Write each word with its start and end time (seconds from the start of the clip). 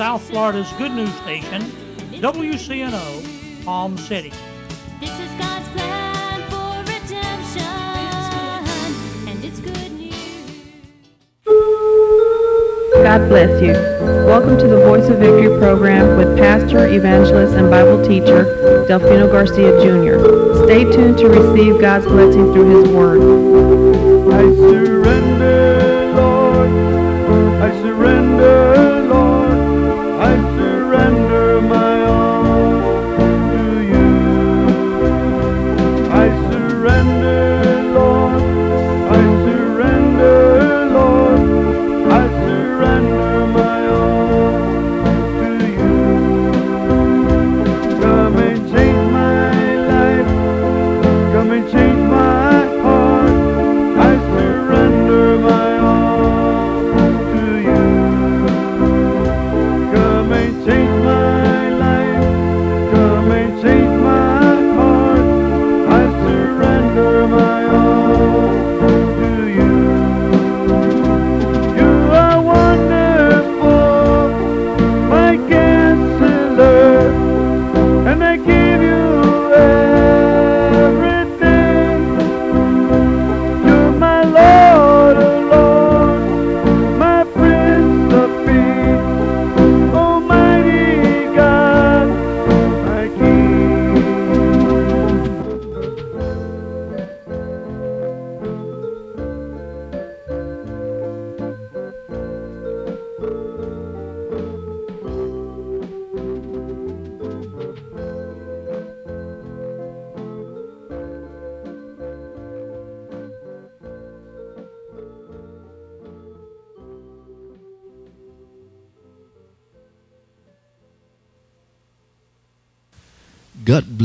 You're 0.00 0.08
listening 0.08 0.28
to 0.28 0.30
South 0.30 0.30
Florida's 0.30 0.72
good 0.78 0.92
news 0.92 1.14
station, 1.16 1.60
WCNO, 2.22 3.64
Palm 3.66 3.98
City. 3.98 4.32
This 4.98 5.10
is 5.20 5.30
God's 5.38 5.68
plan 5.68 6.40
for 6.48 6.80
redemption, 6.90 7.62
and 9.28 9.44
it's 9.44 9.60
good 9.60 9.92
news. 9.92 10.14
God 12.94 13.28
bless 13.28 13.62
you. 13.62 13.74
Welcome 14.26 14.56
to 14.58 14.68
the 14.68 14.80
Voice 14.86 15.06
of 15.08 15.18
Victory 15.18 15.58
program 15.58 16.16
with 16.16 16.38
pastor, 16.38 16.88
evangelist, 16.88 17.54
and 17.54 17.68
Bible 17.68 18.02
teacher 18.02 18.86
Delfino 18.88 19.30
Garcia 19.30 19.72
Jr. 19.82 20.18
Stay 20.64 20.84
tuned 20.84 21.18
to 21.18 21.28
receive 21.28 21.78
God's 21.78 22.06
blessing 22.06 22.52
through 22.54 22.84
His 22.84 22.88
Word. 22.88 23.20
I 24.32 24.42
surrender, 24.56 26.12
Lord. 26.14 26.70
I 27.62 27.70
surrender, 27.82 28.09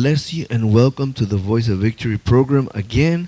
bless 0.06 0.32
you 0.32 0.46
and 0.52 0.72
welcome 0.72 1.14
to 1.14 1.26
the 1.26 1.36
Voice 1.36 1.68
of 1.68 1.80
Victory 1.80 2.16
program 2.16 2.70
again. 2.76 3.28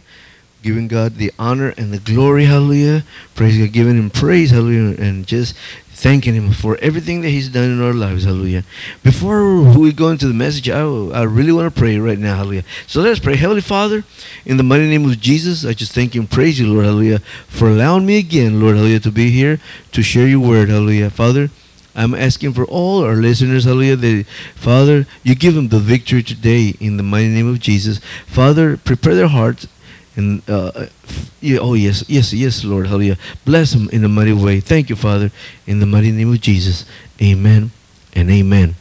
Giving 0.61 0.87
God 0.87 1.15
the 1.15 1.31
honor 1.39 1.73
and 1.75 1.91
the 1.91 1.97
glory, 1.97 2.45
hallelujah. 2.45 3.03
Praise 3.33 3.57
God, 3.57 3.73
giving 3.73 3.97
Him 3.97 4.11
praise, 4.11 4.51
hallelujah, 4.51 4.95
and 5.01 5.25
just 5.25 5.55
thanking 5.87 6.35
Him 6.35 6.51
for 6.51 6.77
everything 6.77 7.21
that 7.21 7.29
He's 7.29 7.49
done 7.49 7.71
in 7.71 7.81
our 7.81 7.95
lives, 7.95 8.25
hallelujah. 8.25 8.63
Before 9.01 9.63
we 9.63 9.91
go 9.91 10.09
into 10.09 10.27
the 10.27 10.35
message, 10.35 10.69
I, 10.69 10.81
I 10.81 11.23
really 11.23 11.51
want 11.51 11.73
to 11.73 11.79
pray 11.79 11.97
right 11.97 12.19
now, 12.19 12.35
hallelujah. 12.35 12.63
So 12.85 13.01
let's 13.01 13.19
pray. 13.19 13.37
Heavenly 13.37 13.61
Father, 13.61 14.03
in 14.45 14.57
the 14.57 14.63
mighty 14.63 14.87
name 14.87 15.09
of 15.09 15.19
Jesus, 15.19 15.65
I 15.65 15.73
just 15.73 15.93
thank 15.93 16.13
you 16.13 16.21
and 16.21 16.29
praise 16.29 16.59
you, 16.59 16.71
Lord, 16.71 16.85
hallelujah, 16.85 17.21
for 17.47 17.69
allowing 17.69 18.05
me 18.05 18.19
again, 18.19 18.61
Lord, 18.61 18.75
hallelujah, 18.75 18.99
to 18.99 19.11
be 19.11 19.31
here 19.31 19.59
to 19.93 20.03
share 20.03 20.27
your 20.27 20.41
word, 20.41 20.69
hallelujah. 20.69 21.09
Father, 21.09 21.49
I'm 21.97 22.13
asking 22.13 22.53
for 22.53 22.63
all 22.65 23.03
our 23.03 23.15
listeners, 23.15 23.65
hallelujah, 23.65 23.95
that 23.95 24.25
Father, 24.55 25.07
you 25.23 25.33
give 25.33 25.55
them 25.55 25.69
the 25.69 25.79
victory 25.79 26.21
today 26.21 26.75
in 26.79 26.97
the 26.97 27.03
mighty 27.03 27.29
name 27.29 27.49
of 27.49 27.59
Jesus. 27.59 27.99
Father, 28.27 28.77
prepare 28.77 29.15
their 29.15 29.27
hearts. 29.27 29.67
And 30.15 30.47
uh, 30.49 30.87
oh 31.59 31.73
yes, 31.73 32.03
yes, 32.07 32.33
yes, 32.33 32.63
Lord, 32.63 32.87
hallelujah. 32.87 33.17
Bless 33.45 33.73
them 33.73 33.89
in 33.89 34.03
a 34.03 34.09
mighty 34.09 34.33
way. 34.33 34.59
Thank 34.59 34.89
you, 34.89 34.95
Father, 34.95 35.31
in 35.65 35.79
the 35.79 35.85
mighty 35.85 36.11
name 36.11 36.31
of 36.31 36.39
Jesus. 36.39 36.85
Amen 37.21 37.71
and 38.13 38.29
amen. 38.29 38.75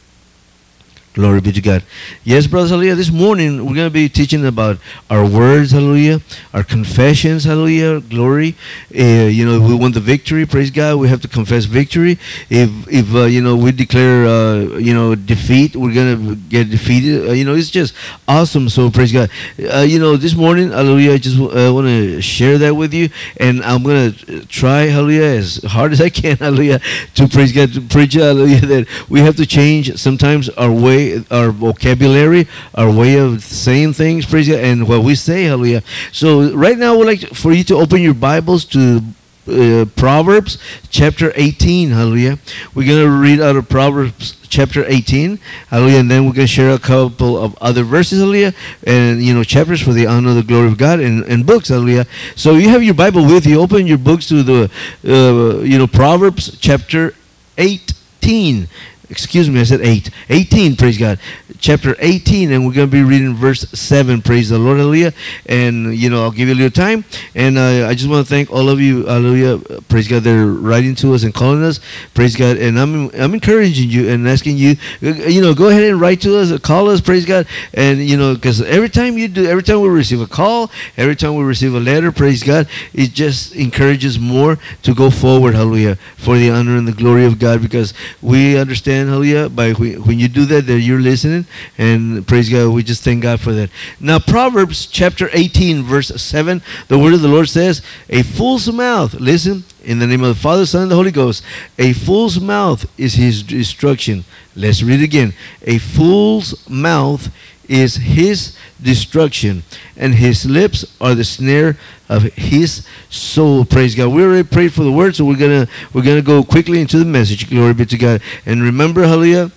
Glory 1.16 1.40
be 1.40 1.50
to 1.50 1.62
God. 1.62 1.82
Yes, 2.24 2.46
brothers, 2.46 2.68
hallelujah. 2.68 2.94
This 2.94 3.10
morning 3.10 3.64
we're 3.64 3.74
going 3.74 3.86
to 3.86 3.90
be 3.90 4.06
teaching 4.06 4.44
about 4.44 4.76
our 5.08 5.26
words, 5.26 5.70
hallelujah, 5.70 6.20
our 6.52 6.62
confessions, 6.62 7.44
hallelujah, 7.44 8.02
glory. 8.02 8.54
Uh, 8.94 9.24
you 9.24 9.46
know, 9.46 9.58
we 9.58 9.74
want 9.74 9.94
the 9.94 10.00
victory, 10.00 10.44
praise 10.44 10.70
God, 10.70 10.96
we 10.96 11.08
have 11.08 11.22
to 11.22 11.28
confess 11.28 11.64
victory. 11.64 12.18
If, 12.50 12.68
if 12.92 13.14
uh, 13.14 13.24
you 13.24 13.40
know, 13.40 13.56
we 13.56 13.72
declare, 13.72 14.26
uh, 14.26 14.76
you 14.76 14.92
know, 14.92 15.14
defeat, 15.14 15.74
we're 15.74 15.94
going 15.94 16.18
to 16.18 16.36
get 16.36 16.68
defeated. 16.68 17.30
Uh, 17.30 17.32
you 17.32 17.46
know, 17.46 17.54
it's 17.54 17.70
just 17.70 17.94
awesome. 18.28 18.68
So, 18.68 18.90
praise 18.90 19.10
God. 19.10 19.30
Uh, 19.72 19.86
you 19.88 19.98
know, 19.98 20.18
this 20.18 20.34
morning, 20.34 20.70
hallelujah, 20.70 21.12
I 21.12 21.16
just 21.16 21.40
want 21.40 21.86
to 21.86 22.20
share 22.20 22.58
that 22.58 22.74
with 22.74 22.92
you. 22.92 23.08
And 23.40 23.62
I'm 23.62 23.82
going 23.82 24.12
to 24.12 24.44
try, 24.48 24.82
hallelujah, 24.82 25.38
as 25.38 25.62
hard 25.64 25.92
as 25.92 26.02
I 26.02 26.10
can, 26.10 26.36
hallelujah, 26.40 26.82
to 27.14 27.26
praise 27.26 27.52
God, 27.52 27.72
to 27.72 27.80
preach, 27.80 28.12
hallelujah, 28.12 28.60
that 28.66 29.08
we 29.08 29.20
have 29.20 29.36
to 29.36 29.46
change 29.46 29.96
sometimes 29.96 30.50
our 30.50 30.70
way 30.70 31.05
our 31.30 31.50
vocabulary, 31.50 32.46
our 32.74 32.90
way 32.90 33.18
of 33.18 33.42
saying 33.42 33.94
things, 33.94 34.26
praise 34.26 34.48
God, 34.48 34.60
and 34.60 34.88
what 34.88 35.02
we 35.02 35.14
say, 35.14 35.44
hallelujah. 35.44 35.82
So 36.12 36.54
right 36.54 36.76
now, 36.76 36.94
I 36.94 36.96
would 36.96 37.06
like 37.06 37.20
for 37.34 37.52
you 37.52 37.64
to 37.64 37.76
open 37.76 38.00
your 38.00 38.14
Bibles 38.14 38.64
to 38.66 39.02
uh, 39.48 39.84
Proverbs 39.96 40.58
chapter 40.90 41.32
18, 41.34 41.90
hallelujah. 41.90 42.38
We're 42.74 42.86
going 42.86 43.04
to 43.04 43.10
read 43.10 43.40
out 43.40 43.56
of 43.56 43.68
Proverbs 43.68 44.36
chapter 44.48 44.84
18, 44.86 45.38
hallelujah, 45.68 45.98
and 45.98 46.10
then 46.10 46.26
we're 46.26 46.32
going 46.32 46.46
to 46.46 46.52
share 46.52 46.70
a 46.70 46.78
couple 46.78 47.38
of 47.38 47.56
other 47.58 47.84
verses, 47.84 48.18
hallelujah, 48.20 48.54
and, 48.84 49.22
you 49.22 49.34
know, 49.34 49.44
chapters 49.44 49.80
for 49.80 49.92
the 49.92 50.06
honor 50.06 50.30
of 50.30 50.36
the 50.36 50.42
glory 50.42 50.68
of 50.68 50.78
God 50.78 51.00
and, 51.00 51.24
and 51.24 51.46
books, 51.46 51.68
hallelujah. 51.68 52.06
So 52.34 52.54
you 52.54 52.68
have 52.70 52.82
your 52.82 52.94
Bible 52.94 53.24
with 53.24 53.46
you, 53.46 53.60
open 53.60 53.86
your 53.86 53.98
books 53.98 54.26
to 54.28 54.42
the, 54.42 54.70
uh, 55.04 55.62
you 55.62 55.78
know, 55.78 55.86
Proverbs 55.86 56.58
chapter 56.58 57.14
18 57.58 58.68
excuse 59.10 59.48
me, 59.48 59.60
I 59.60 59.64
said 59.64 59.80
8. 59.80 60.10
18, 60.28 60.76
praise 60.76 60.98
God. 60.98 61.18
Chapter 61.58 61.96
18, 61.98 62.52
and 62.52 62.66
we're 62.66 62.72
going 62.72 62.88
to 62.88 62.92
be 62.92 63.02
reading 63.02 63.34
verse 63.34 63.60
7, 63.70 64.20
praise 64.22 64.48
the 64.48 64.58
Lord, 64.58 64.78
hallelujah. 64.78 65.12
And, 65.46 65.94
you 65.94 66.10
know, 66.10 66.22
I'll 66.22 66.30
give 66.30 66.48
you 66.48 66.54
a 66.54 66.56
little 66.56 66.70
time. 66.70 67.04
And 67.34 67.56
uh, 67.56 67.86
I 67.88 67.94
just 67.94 68.08
want 68.10 68.26
to 68.26 68.28
thank 68.28 68.50
all 68.50 68.68
of 68.68 68.80
you, 68.80 69.06
hallelujah, 69.06 69.58
praise 69.82 70.08
God, 70.08 70.22
they're 70.22 70.46
writing 70.46 70.94
to 70.96 71.14
us 71.14 71.22
and 71.22 71.32
calling 71.32 71.62
us, 71.62 71.80
praise 72.14 72.36
God. 72.36 72.56
And 72.56 72.78
I'm, 72.78 73.10
I'm 73.14 73.34
encouraging 73.34 73.90
you 73.90 74.08
and 74.08 74.28
asking 74.28 74.56
you, 74.56 74.76
uh, 75.02 75.08
you 75.08 75.40
know, 75.40 75.54
go 75.54 75.68
ahead 75.68 75.84
and 75.84 76.00
write 76.00 76.20
to 76.22 76.36
us, 76.38 76.58
call 76.60 76.90
us, 76.90 77.00
praise 77.00 77.24
God. 77.24 77.46
And, 77.74 77.98
you 77.98 78.16
know, 78.16 78.34
because 78.34 78.60
every 78.62 78.88
time 78.88 79.16
you 79.16 79.28
do, 79.28 79.46
every 79.46 79.62
time 79.62 79.80
we 79.80 79.88
receive 79.88 80.20
a 80.20 80.26
call, 80.26 80.70
every 80.96 81.16
time 81.16 81.36
we 81.36 81.44
receive 81.44 81.74
a 81.74 81.80
letter, 81.80 82.10
praise 82.10 82.42
God, 82.42 82.68
it 82.92 83.12
just 83.12 83.54
encourages 83.54 84.18
more 84.18 84.58
to 84.82 84.94
go 84.94 85.10
forward, 85.10 85.54
hallelujah, 85.54 85.96
for 86.16 86.36
the 86.36 86.50
honor 86.50 86.76
and 86.76 86.88
the 86.88 86.92
glory 86.92 87.24
of 87.24 87.38
God 87.38 87.62
because 87.62 87.94
we 88.20 88.58
understand 88.58 88.95
understand, 88.96 89.08
hallelujah, 89.08 89.48
by 89.48 89.72
when 89.72 90.02
when 90.04 90.18
you 90.18 90.28
do 90.28 90.44
that, 90.46 90.66
that 90.66 90.80
you're 90.80 91.00
listening, 91.00 91.46
and 91.78 92.26
praise 92.26 92.48
God, 92.48 92.72
we 92.72 92.82
just 92.82 93.02
thank 93.02 93.22
God 93.22 93.40
for 93.40 93.52
that. 93.52 93.70
Now, 94.00 94.18
Proverbs 94.18 94.86
chapter 94.86 95.28
18, 95.32 95.82
verse 95.82 96.08
7, 96.08 96.62
the 96.88 96.98
word 96.98 97.14
of 97.14 97.22
the 97.22 97.28
Lord 97.28 97.48
says, 97.48 97.82
A 98.08 98.22
fool's 98.22 98.70
mouth, 98.70 99.14
listen, 99.14 99.64
in 99.84 99.98
the 99.98 100.06
name 100.06 100.22
of 100.22 100.34
the 100.34 100.40
Father, 100.40 100.66
Son, 100.66 100.82
and 100.82 100.90
the 100.90 100.96
Holy 100.96 101.10
Ghost, 101.10 101.42
a 101.78 101.92
fool's 101.92 102.40
mouth 102.40 102.86
is 102.98 103.14
his 103.14 103.42
destruction. 103.42 104.24
Let's 104.54 104.82
read 104.82 105.02
again. 105.02 105.34
A 105.62 105.78
fool's 105.78 106.68
mouth 106.68 107.30
is 107.68 107.96
his 107.96 108.56
destruction, 108.80 109.62
and 109.96 110.14
his 110.14 110.46
lips 110.46 110.84
are 111.00 111.14
the 111.14 111.24
snare 111.24 111.76
of 112.08 112.22
his 112.34 112.86
soul. 113.10 113.64
Praise 113.64 113.94
God. 113.94 114.08
We 114.08 114.22
already 114.22 114.46
prayed 114.46 114.72
for 114.72 114.82
the 114.84 114.92
word, 114.92 115.16
so 115.16 115.24
we're 115.24 115.36
gonna 115.36 115.66
we're 115.92 116.02
gonna 116.02 116.22
go 116.22 116.42
quickly 116.42 116.80
into 116.80 116.98
the 116.98 117.04
message. 117.04 117.48
Glory 117.48 117.74
be 117.74 117.86
to 117.86 117.98
God. 117.98 118.22
And 118.44 118.62
remember, 118.62 119.02
hallelujah. 119.02 119.50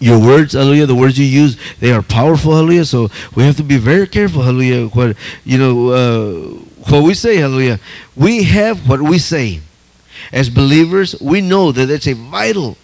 Your 0.00 0.18
words, 0.20 0.52
hallelujah, 0.52 0.86
the 0.86 0.94
words 0.94 1.18
you 1.18 1.24
use, 1.24 1.56
they 1.78 1.92
are 1.92 2.02
powerful, 2.02 2.52
hallelujah. 2.52 2.84
So 2.84 3.08
we 3.34 3.44
have 3.44 3.56
to 3.56 3.62
be 3.62 3.78
very 3.78 4.06
careful, 4.06 4.42
hallelujah. 4.42 4.88
What 4.88 5.16
you 5.44 5.56
know, 5.56 5.88
uh, 5.88 6.48
what 6.90 7.04
we 7.04 7.14
say, 7.14 7.36
hallelujah. 7.36 7.78
We 8.16 8.42
have 8.44 8.88
what 8.88 9.00
we 9.00 9.18
say. 9.18 9.60
As 10.32 10.48
believers, 10.50 11.14
we 11.20 11.40
know 11.40 11.72
that 11.72 11.86
that's 11.86 12.06
a 12.06 12.14
vital 12.14 12.76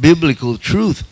biblical 0.00 0.56
truth. 0.56 1.06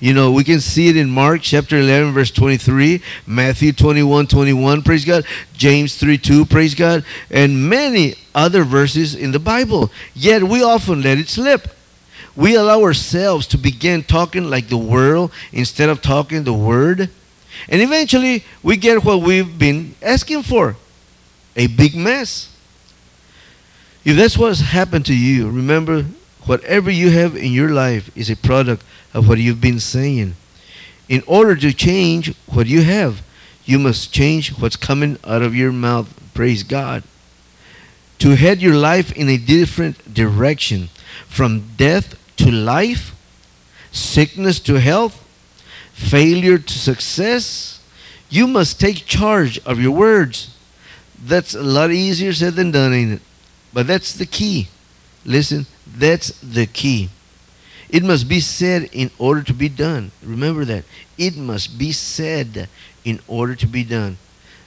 You 0.00 0.14
know, 0.14 0.30
we 0.32 0.44
can 0.44 0.60
see 0.60 0.88
it 0.88 0.96
in 0.96 1.10
Mark 1.10 1.42
chapter 1.42 1.78
11, 1.78 2.12
verse 2.12 2.30
23, 2.30 3.02
Matthew 3.26 3.72
21, 3.72 4.26
21, 4.26 4.82
praise 4.82 5.04
God, 5.04 5.24
James 5.54 5.96
3, 5.96 6.18
2, 6.18 6.46
praise 6.46 6.74
God, 6.74 7.04
and 7.30 7.68
many 7.68 8.14
other 8.34 8.62
verses 8.64 9.14
in 9.14 9.32
the 9.32 9.38
Bible. 9.38 9.90
Yet 10.14 10.44
we 10.44 10.62
often 10.62 11.02
let 11.02 11.18
it 11.18 11.28
slip. 11.28 11.68
We 12.36 12.54
allow 12.54 12.82
ourselves 12.82 13.46
to 13.48 13.58
begin 13.58 14.04
talking 14.04 14.48
like 14.48 14.68
the 14.68 14.78
world 14.78 15.32
instead 15.52 15.88
of 15.88 16.00
talking 16.00 16.44
the 16.44 16.52
word. 16.52 17.10
And 17.68 17.82
eventually, 17.82 18.44
we 18.62 18.76
get 18.76 19.04
what 19.04 19.22
we've 19.22 19.58
been 19.58 19.96
asking 20.00 20.44
for 20.44 20.76
a 21.56 21.66
big 21.66 21.96
mess. 21.96 22.54
If 24.04 24.16
that's 24.16 24.38
what's 24.38 24.60
happened 24.60 25.06
to 25.06 25.16
you, 25.16 25.48
remember, 25.50 26.04
whatever 26.46 26.90
you 26.90 27.10
have 27.10 27.36
in 27.36 27.52
your 27.52 27.70
life 27.70 28.16
is 28.16 28.30
a 28.30 28.36
product 28.36 28.84
of 29.14 29.28
what 29.28 29.38
you've 29.38 29.60
been 29.60 29.80
saying. 29.80 30.34
In 31.08 31.22
order 31.26 31.56
to 31.56 31.72
change 31.72 32.34
what 32.46 32.66
you 32.66 32.82
have, 32.82 33.22
you 33.64 33.78
must 33.78 34.12
change 34.12 34.58
what's 34.58 34.76
coming 34.76 35.18
out 35.24 35.42
of 35.42 35.54
your 35.54 35.72
mouth. 35.72 36.14
Praise 36.34 36.62
God. 36.62 37.02
To 38.20 38.36
head 38.36 38.60
your 38.60 38.74
life 38.74 39.12
in 39.12 39.28
a 39.28 39.36
different 39.36 40.12
direction 40.12 40.88
from 41.26 41.74
death 41.76 42.18
to 42.36 42.50
life, 42.50 43.14
sickness 43.92 44.60
to 44.60 44.80
health, 44.80 45.24
failure 45.92 46.58
to 46.58 46.78
success, 46.78 47.80
you 48.30 48.46
must 48.46 48.80
take 48.80 49.06
charge 49.06 49.58
of 49.60 49.80
your 49.80 49.92
words. 49.92 50.54
That's 51.22 51.54
a 51.54 51.62
lot 51.62 51.90
easier 51.90 52.32
said 52.32 52.54
than 52.54 52.70
done, 52.70 52.92
ain't 52.92 53.12
it? 53.14 53.22
But 53.72 53.86
that's 53.86 54.14
the 54.14 54.26
key. 54.26 54.68
Listen, 55.24 55.66
that's 55.86 56.38
the 56.40 56.66
key. 56.66 57.10
It 57.90 58.02
must 58.02 58.28
be 58.28 58.40
said 58.40 58.90
in 58.92 59.10
order 59.18 59.42
to 59.42 59.54
be 59.54 59.68
done. 59.68 60.10
Remember 60.22 60.64
that. 60.64 60.84
It 61.16 61.36
must 61.36 61.78
be 61.78 61.92
said 61.92 62.68
in 63.04 63.20
order 63.26 63.54
to 63.54 63.66
be 63.66 63.84
done. 63.84 64.18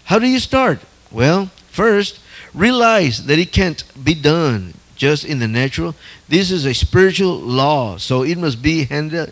How 0.06 0.18
do 0.20 0.28
you 0.28 0.40
start? 0.40 0.80
Well, 1.12 1.52
first, 1.70 2.20
realize 2.54 3.26
that 3.26 3.38
it 3.38 3.52
can't 3.52 3.84
be 4.04 4.16
done 4.16 4.74
just 4.96 5.24
in 5.26 5.40
the 5.40 5.48
natural. 5.48 5.96
This 6.28 6.52
is 6.52 6.66
a 6.66 6.74
spiritual 6.74 7.40
law, 7.40 7.98
so 7.98 8.24
it 8.24 8.38
must 8.38 8.62
be 8.62 8.86
handled. 8.86 9.32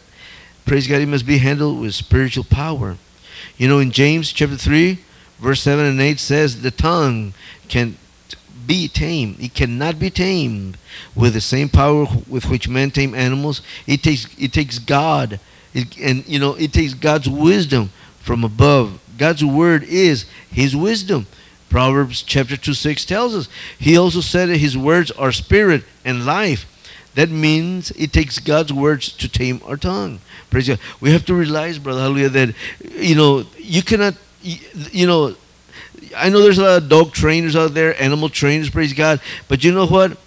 Praise 0.65 0.87
God, 0.87 1.01
it 1.01 1.07
must 1.07 1.25
be 1.25 1.39
handled 1.39 1.79
with 1.79 1.95
spiritual 1.95 2.43
power. 2.43 2.97
You 3.57 3.67
know, 3.67 3.79
in 3.79 3.91
James 3.91 4.31
chapter 4.31 4.55
3, 4.55 4.99
verse 5.39 5.61
7 5.61 5.83
and 5.85 5.99
8 5.99 6.19
says, 6.19 6.61
The 6.61 6.71
tongue 6.71 7.33
can 7.67 7.97
be 8.69 8.87
tamed. 8.87 9.39
It 9.39 9.55
cannot 9.55 9.97
be 9.97 10.11
tamed 10.11 10.77
with 11.15 11.33
the 11.33 11.41
same 11.41 11.69
power 11.69 12.05
with 12.27 12.45
which 12.51 12.69
men 12.69 12.91
tame 12.91 13.15
animals. 13.15 13.63
It 13.87 14.03
takes 14.03 14.27
it 14.37 14.53
takes 14.53 14.77
God, 14.77 15.39
it, 15.73 15.97
and 15.97 16.23
you 16.27 16.37
know 16.37 16.53
it 16.53 16.71
takes 16.71 16.93
God's 16.93 17.27
wisdom 17.27 17.89
from 18.19 18.43
above. 18.43 18.99
God's 19.17 19.43
word 19.43 19.83
is 19.85 20.25
His 20.51 20.75
wisdom. 20.75 21.25
Proverbs 21.71 22.21
chapter 22.21 22.55
two 22.55 22.75
six 22.75 23.05
tells 23.05 23.35
us. 23.35 23.49
He 23.79 23.97
also 23.97 24.21
said 24.21 24.49
that 24.49 24.57
His 24.57 24.77
words 24.77 25.09
are 25.11 25.31
spirit 25.31 25.83
and 26.05 26.23
life. 26.23 26.67
That 27.15 27.31
means 27.31 27.89
it 27.91 28.13
takes 28.13 28.37
God's 28.37 28.71
words 28.71 29.11
to 29.13 29.27
tame 29.27 29.61
our 29.65 29.77
tongue. 29.77 30.19
Praise 30.51 30.67
God. 30.67 30.79
We 31.01 31.09
have 31.09 31.25
to 31.25 31.33
realize, 31.33 31.79
brother, 31.79 32.01
hallelujah, 32.01 32.29
that 32.29 32.55
you 32.93 33.15
know 33.15 33.45
you 33.57 33.81
cannot, 33.81 34.13
you, 34.43 34.57
you 34.91 35.07
know. 35.07 35.35
I 36.15 36.29
know 36.29 36.41
there's 36.41 36.57
a 36.57 36.63
lot 36.63 36.83
of 36.83 36.89
dog 36.89 37.13
trainers 37.13 37.55
out 37.55 37.73
there, 37.73 38.01
animal 38.01 38.29
trainers, 38.29 38.69
praise 38.69 38.93
God. 38.93 39.21
But 39.47 39.63
you 39.63 39.71
know 39.71 39.87
what? 39.87 40.17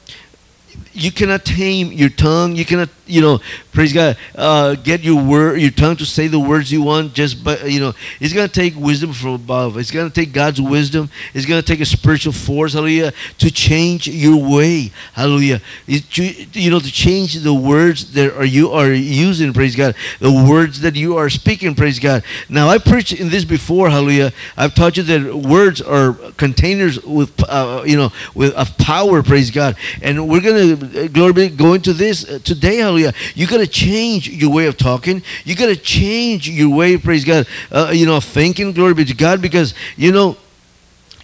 You 0.95 1.11
cannot 1.11 1.45
tame 1.45 1.91
your 1.93 2.11
tongue. 2.11 2.55
You 2.55 2.65
cannot, 2.65 2.91
you 3.07 3.21
know, 3.21 3.41
praise 3.73 3.93
God, 3.93 4.17
uh, 4.35 4.75
get 4.75 5.01
your 5.01 5.23
word, 5.23 5.61
your 5.61 5.71
tongue 5.71 5.97
to 5.97 6.05
say 6.05 6.27
the 6.27 6.39
words 6.39 6.71
you 6.71 6.83
want. 6.83 7.15
Just, 7.15 7.43
but 7.43 7.71
you 7.71 7.81
know, 7.81 7.95
it's 8.21 8.35
gonna 8.35 8.49
take 8.49 8.77
wisdom 8.77 9.13
from 9.13 9.31
above. 9.31 9.79
It's 9.79 9.91
gonna 9.91 10.11
take 10.11 10.33
God's 10.33 10.61
wisdom. 10.61 11.11
It's 11.33 11.47
gonna 11.47 11.63
take 11.63 11.81
a 11.81 11.87
spiritual 11.87 12.33
force, 12.33 12.75
hallelujah, 12.75 13.13
to 13.39 13.51
change 13.51 14.07
your 14.07 14.37
way, 14.37 14.93
hallelujah. 15.15 15.61
It, 15.87 16.19
you, 16.55 16.71
know, 16.71 16.81
to 16.81 16.93
change 16.93 17.35
the 17.35 17.55
words 17.55 18.13
that 18.13 18.37
are 18.37 18.45
you 18.45 18.71
are 18.73 18.93
using, 18.93 19.53
praise 19.53 19.75
God, 19.75 19.95
the 20.21 20.33
words 20.33 20.81
that 20.81 20.95
you 20.95 21.17
are 21.17 21.31
speaking, 21.31 21.75
praise 21.75 21.99
God. 21.99 22.25
Now, 22.49 22.69
I 22.69 22.79
preached 22.79 23.13
in 23.13 23.31
this 23.31 23.45
before, 23.45 23.89
hallelujah. 23.89 24.33
I've 24.57 24.75
taught 24.75 24.97
you 24.97 25.03
that 25.05 25.35
words 25.35 25.81
are 25.81 26.13
containers 26.37 27.03
with, 27.03 27.33
uh, 27.49 27.83
you 27.87 27.97
know, 27.97 28.13
with 28.35 28.53
of 28.55 28.77
power, 28.79 29.23
praise 29.23 29.51
God. 29.51 29.77
And 30.03 30.29
we're 30.29 30.41
gonna 30.41 30.82
glory 31.09 31.33
be 31.33 31.49
go 31.49 31.75
into 31.75 31.93
this 31.93 32.29
uh, 32.29 32.39
today, 32.45 32.77
hallelujah. 32.79 33.13
You 33.35 33.47
gotta 33.47 33.67
change 33.67 34.29
your 34.29 34.51
way 34.51 34.67
of 34.67 34.77
talking. 34.77 35.23
You 35.45 35.55
gotta 35.57 35.77
change 35.77 36.49
your 36.49 36.75
way, 36.75 36.97
praise 36.97 37.25
God, 37.25 37.47
uh, 37.71 37.91
you 37.93 38.07
know, 38.07 38.21
thinking, 38.21 38.73
glory 38.73 38.95
be 38.95 39.05
to 39.05 39.15
God, 39.15 39.41
because 39.41 39.75
you 39.97 40.13
know 40.13 40.37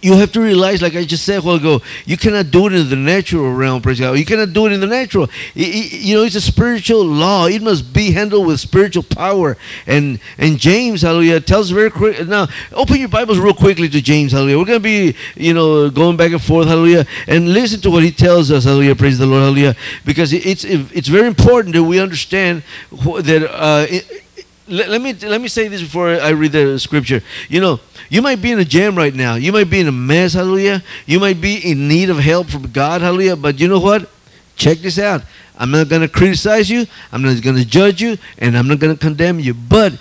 you 0.01 0.13
have 0.15 0.31
to 0.33 0.41
realize, 0.41 0.81
like 0.81 0.95
I 0.95 1.03
just 1.03 1.25
said 1.25 1.39
a 1.39 1.41
while 1.41 1.55
ago, 1.55 1.81
you 2.05 2.17
cannot 2.17 2.51
do 2.51 2.67
it 2.67 2.73
in 2.73 2.89
the 2.89 2.95
natural 2.95 3.53
realm, 3.53 3.81
praise 3.81 3.99
God. 3.99 4.13
You 4.13 4.25
cannot 4.25 4.53
do 4.53 4.65
it 4.67 4.71
in 4.71 4.79
the 4.79 4.87
natural. 4.87 5.29
I- 5.55 5.59
I- 5.59 5.89
you 5.91 6.15
know, 6.15 6.23
it's 6.23 6.35
a 6.35 6.41
spiritual 6.41 7.03
law. 7.05 7.47
It 7.47 7.61
must 7.61 7.93
be 7.93 8.11
handled 8.11 8.47
with 8.47 8.59
spiritual 8.59 9.03
power. 9.03 9.57
And 9.85 10.19
and 10.37 10.57
James, 10.59 11.01
hallelujah, 11.01 11.39
tells 11.41 11.69
very 11.69 11.89
quick. 11.89 12.27
Now, 12.27 12.47
open 12.73 12.97
your 12.97 13.09
Bibles 13.09 13.37
real 13.37 13.53
quickly 13.53 13.89
to 13.89 14.01
James, 14.01 14.31
hallelujah. 14.31 14.57
We're 14.59 14.65
going 14.65 14.79
to 14.79 14.83
be, 14.83 15.15
you 15.35 15.53
know, 15.53 15.89
going 15.89 16.17
back 16.17 16.31
and 16.31 16.41
forth, 16.41 16.67
hallelujah, 16.67 17.05
and 17.27 17.53
listen 17.53 17.81
to 17.81 17.91
what 17.91 18.03
he 18.03 18.11
tells 18.11 18.51
us, 18.51 18.63
hallelujah, 18.63 18.95
praise 18.95 19.17
the 19.17 19.25
Lord, 19.25 19.43
hallelujah, 19.43 19.75
because 20.05 20.33
it's 20.33 20.63
it's 20.63 21.07
very 21.07 21.27
important 21.27 21.75
that 21.75 21.83
we 21.83 21.99
understand 21.99 22.63
that. 22.91 23.49
Uh, 23.51 23.85
it, 23.89 24.23
let, 24.69 24.89
let 24.89 25.01
me 25.01 25.13
let 25.13 25.41
me 25.41 25.47
say 25.47 25.67
this 25.67 25.81
before 25.81 26.09
I 26.09 26.29
read 26.29 26.51
the 26.51 26.79
scripture. 26.79 27.21
You 27.47 27.61
know, 27.61 27.79
you 28.09 28.21
might 28.21 28.41
be 28.41 28.51
in 28.51 28.59
a 28.59 28.65
jam 28.65 28.95
right 28.95 29.13
now. 29.13 29.35
You 29.35 29.51
might 29.51 29.69
be 29.69 29.79
in 29.79 29.87
a 29.87 29.91
mess, 29.91 30.33
hallelujah. 30.33 30.83
You 31.05 31.19
might 31.19 31.41
be 31.41 31.57
in 31.57 31.87
need 31.87 32.09
of 32.09 32.17
help 32.17 32.47
from 32.47 32.71
God, 32.71 33.01
hallelujah. 33.01 33.35
But 33.35 33.59
you 33.59 33.67
know 33.67 33.79
what? 33.79 34.09
Check 34.55 34.79
this 34.79 34.99
out. 34.99 35.23
I'm 35.57 35.71
not 35.71 35.89
going 35.89 36.01
to 36.01 36.07
criticize 36.07 36.69
you. 36.69 36.85
I'm 37.11 37.21
not 37.21 37.41
going 37.41 37.57
to 37.57 37.65
judge 37.65 38.01
you, 38.01 38.17
and 38.37 38.57
I'm 38.57 38.67
not 38.67 38.79
going 38.79 38.93
to 38.95 38.99
condemn 38.99 39.39
you. 39.39 39.53
But 39.53 39.97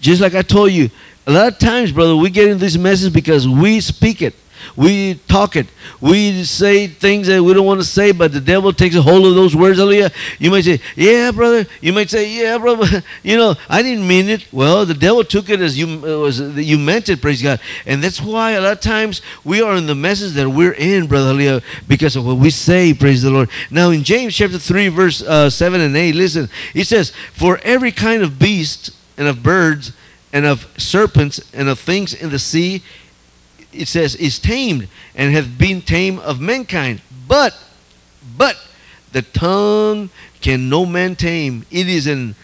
just 0.00 0.20
like 0.20 0.34
I 0.34 0.42
told 0.42 0.72
you, 0.72 0.90
a 1.26 1.32
lot 1.32 1.52
of 1.52 1.58
times, 1.58 1.92
brother, 1.92 2.16
we 2.16 2.30
get 2.30 2.48
in 2.48 2.58
these 2.58 2.78
messes 2.78 3.10
because 3.10 3.46
we 3.46 3.80
speak 3.80 4.22
it. 4.22 4.34
We 4.76 5.14
talk 5.28 5.56
it. 5.56 5.66
We 6.00 6.44
say 6.44 6.86
things 6.86 7.26
that 7.26 7.42
we 7.42 7.54
don't 7.54 7.66
want 7.66 7.80
to 7.80 7.86
say, 7.86 8.12
but 8.12 8.32
the 8.32 8.40
devil 8.40 8.72
takes 8.72 8.94
a 8.94 9.02
hold 9.02 9.26
of 9.26 9.34
those 9.34 9.54
words. 9.56 9.78
Hallelujah. 9.78 10.10
You 10.38 10.50
might 10.50 10.64
say, 10.64 10.80
"Yeah, 10.96 11.30
brother." 11.30 11.66
You 11.80 11.92
might 11.92 12.10
say, 12.10 12.30
"Yeah, 12.30 12.58
brother." 12.58 13.02
You 13.22 13.36
know, 13.36 13.54
I 13.68 13.82
didn't 13.82 14.06
mean 14.06 14.28
it. 14.28 14.46
Well, 14.52 14.86
the 14.86 14.94
devil 14.94 15.24
took 15.24 15.50
it 15.50 15.60
as 15.60 15.78
you 15.78 15.86
uh, 15.86 16.18
was 16.20 16.40
you 16.40 16.78
meant 16.78 17.08
it. 17.08 17.20
Praise 17.20 17.42
God. 17.42 17.60
And 17.86 18.02
that's 18.02 18.20
why 18.20 18.52
a 18.52 18.60
lot 18.60 18.72
of 18.72 18.80
times 18.80 19.20
we 19.44 19.60
are 19.60 19.76
in 19.76 19.86
the 19.86 19.94
messes 19.94 20.34
that 20.34 20.48
we're 20.48 20.72
in, 20.72 21.06
brother 21.06 21.28
Hallelujah, 21.28 21.62
because 21.86 22.16
of 22.16 22.26
what 22.26 22.38
we 22.38 22.50
say. 22.50 22.94
Praise 22.94 23.22
the 23.22 23.30
Lord. 23.30 23.50
Now, 23.70 23.90
in 23.90 24.04
James 24.04 24.34
chapter 24.34 24.58
three, 24.58 24.88
verse 24.88 25.22
uh, 25.22 25.50
seven 25.50 25.80
and 25.80 25.96
eight, 25.96 26.14
listen. 26.14 26.48
He 26.72 26.84
says, 26.84 27.12
"For 27.32 27.58
every 27.62 27.92
kind 27.92 28.22
of 28.22 28.38
beast 28.38 28.90
and 29.16 29.28
of 29.28 29.42
birds." 29.42 29.92
And 30.32 30.46
of 30.46 30.72
serpents 30.76 31.40
and 31.52 31.68
of 31.68 31.80
things 31.80 32.14
in 32.14 32.30
the 32.30 32.38
sea, 32.38 32.84
it 33.72 33.88
says, 33.88 34.14
is 34.16 34.38
tamed 34.38 34.88
and 35.14 35.32
hath 35.32 35.58
been 35.58 35.82
tamed 35.82 36.20
of 36.20 36.40
mankind. 36.40 37.02
But, 37.28 37.56
but 38.36 38.56
the 39.12 39.22
tongue 39.22 40.10
can 40.40 40.68
no 40.68 40.86
man 40.86 41.16
tame. 41.16 41.66
It 41.70 41.88
is 41.88 42.06
an 42.06 42.34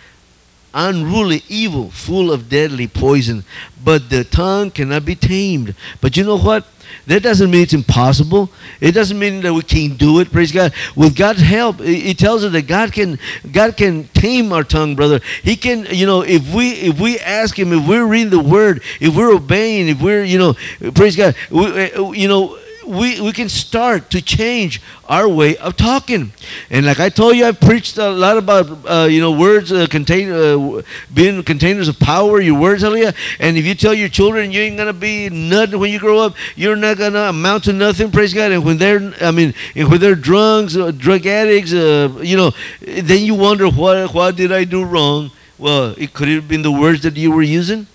unruly 0.75 1.42
evil, 1.49 1.90
full 1.90 2.30
of 2.30 2.49
deadly 2.49 2.87
poison. 2.87 3.45
But 3.83 4.11
the 4.11 4.25
tongue 4.25 4.71
cannot 4.71 5.04
be 5.04 5.14
tamed. 5.14 5.75
But 6.00 6.16
you 6.16 6.25
know 6.25 6.38
what? 6.38 6.66
That 7.07 7.23
doesn't 7.23 7.50
mean 7.50 7.62
it's 7.62 7.73
impossible. 7.73 8.50
It 8.81 8.93
doesn't 8.93 9.19
mean 9.19 9.43
that 9.43 9.53
we 9.53 9.62
can't 9.62 9.97
do 9.97 10.21
it. 10.21 10.33
Praise 10.33 10.53
God. 10.53 10.73
With 10.95 11.17
God's 11.17 11.41
help, 11.41 11.76
it 11.81 12.19
tells 12.19 12.45
us 12.45 12.53
that 12.53 12.67
God 12.67 12.93
can 12.93 13.19
God 13.53 13.76
can 13.76 14.09
tame 14.09 14.53
our 14.53 14.65
tongue, 14.65 14.97
brother. 14.97 15.21
He 15.43 15.57
can, 15.57 15.87
you 15.91 16.07
know, 16.07 16.23
if 16.23 16.53
we 16.55 16.71
if 16.71 17.00
we 17.00 17.19
ask 17.19 17.59
Him, 17.59 17.73
if 17.73 17.87
we're 17.87 18.07
reading 18.07 18.31
the 18.31 18.41
Word, 18.41 18.83
if 19.00 19.15
we're 19.15 19.33
obeying, 19.33 19.88
if 19.88 20.03
we're, 20.03 20.25
you 20.25 20.38
know, 20.38 20.55
praise 20.93 21.17
God, 21.17 21.35
we, 21.50 21.93
uh, 21.93 22.11
you 22.12 22.29
know, 22.29 22.59
we, 22.87 23.21
we 23.21 23.33
can 23.33 23.49
start 23.49 24.11
to 24.11 24.23
change 24.23 24.81
our 25.09 25.28
way 25.28 25.57
of 25.57 25.76
talking. 25.76 26.33
And 26.71 26.87
like 26.87 27.00
I 27.00 27.09
told 27.09 27.37
you, 27.37 27.45
I 27.45 27.52
preached 27.52 27.99
a 27.99 28.11
lot 28.11 28.37
about, 28.37 28.66
uh, 28.88 29.07
you 29.11 29.21
know, 29.21 29.33
words 29.33 29.73
uh, 29.73 29.87
contain, 29.88 30.31
uh, 30.31 30.83
being 31.12 31.43
containers 31.43 31.88
of 31.88 31.99
power, 31.99 32.40
your 32.40 32.59
words, 32.59 32.83
hallelujah. 32.83 33.14
And 33.40 33.57
if 33.57 33.64
you 33.64 33.75
tell 33.75 33.95
your 33.95 34.09
children 34.09 34.52
you 34.52 34.61
ain't 34.61 34.76
going 34.76 34.87
to 34.87 34.93
be 34.93 35.28
nothing 35.28 35.78
when 35.78 35.90
you 35.90 35.99
grow 35.99 36.19
up, 36.19 36.35
you're 36.55 36.76
not 36.76 36.99
going 36.99 37.14
to 37.14 37.28
amount 37.28 37.64
to 37.64 37.73
nothing, 37.73 38.11
praise 38.11 38.33
God. 38.33 38.52
And 38.52 38.64
when 38.64 38.78
they're, 38.78 39.12
I 39.21 39.31
mean, 39.31 39.55
when 39.75 39.99
they're 40.00 40.14
drunks, 40.14 40.76
uh, 40.76 40.93
drug 40.93 41.26
addicts, 41.26 41.73
uh, 41.73 42.09
you 42.23 42.37
know, 42.37 42.52
then 42.81 43.23
you 43.23 43.35
wonder, 43.35 43.69
what, 43.69 44.14
what 44.14 44.37
did 44.37 44.52
I 44.52 44.64
do 44.64 44.85
wrong? 44.85 45.31
Well, 45.59 45.95
it 45.97 46.12
could 46.12 46.28
have 46.28 46.47
been 46.47 46.62
the 46.62 46.73
words 46.73 47.02
that 47.02 47.16
you 47.16 47.33
were 47.33 47.43
using. 47.43 47.87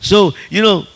So, 0.00 0.32
you 0.50 0.62
know, 0.62 0.86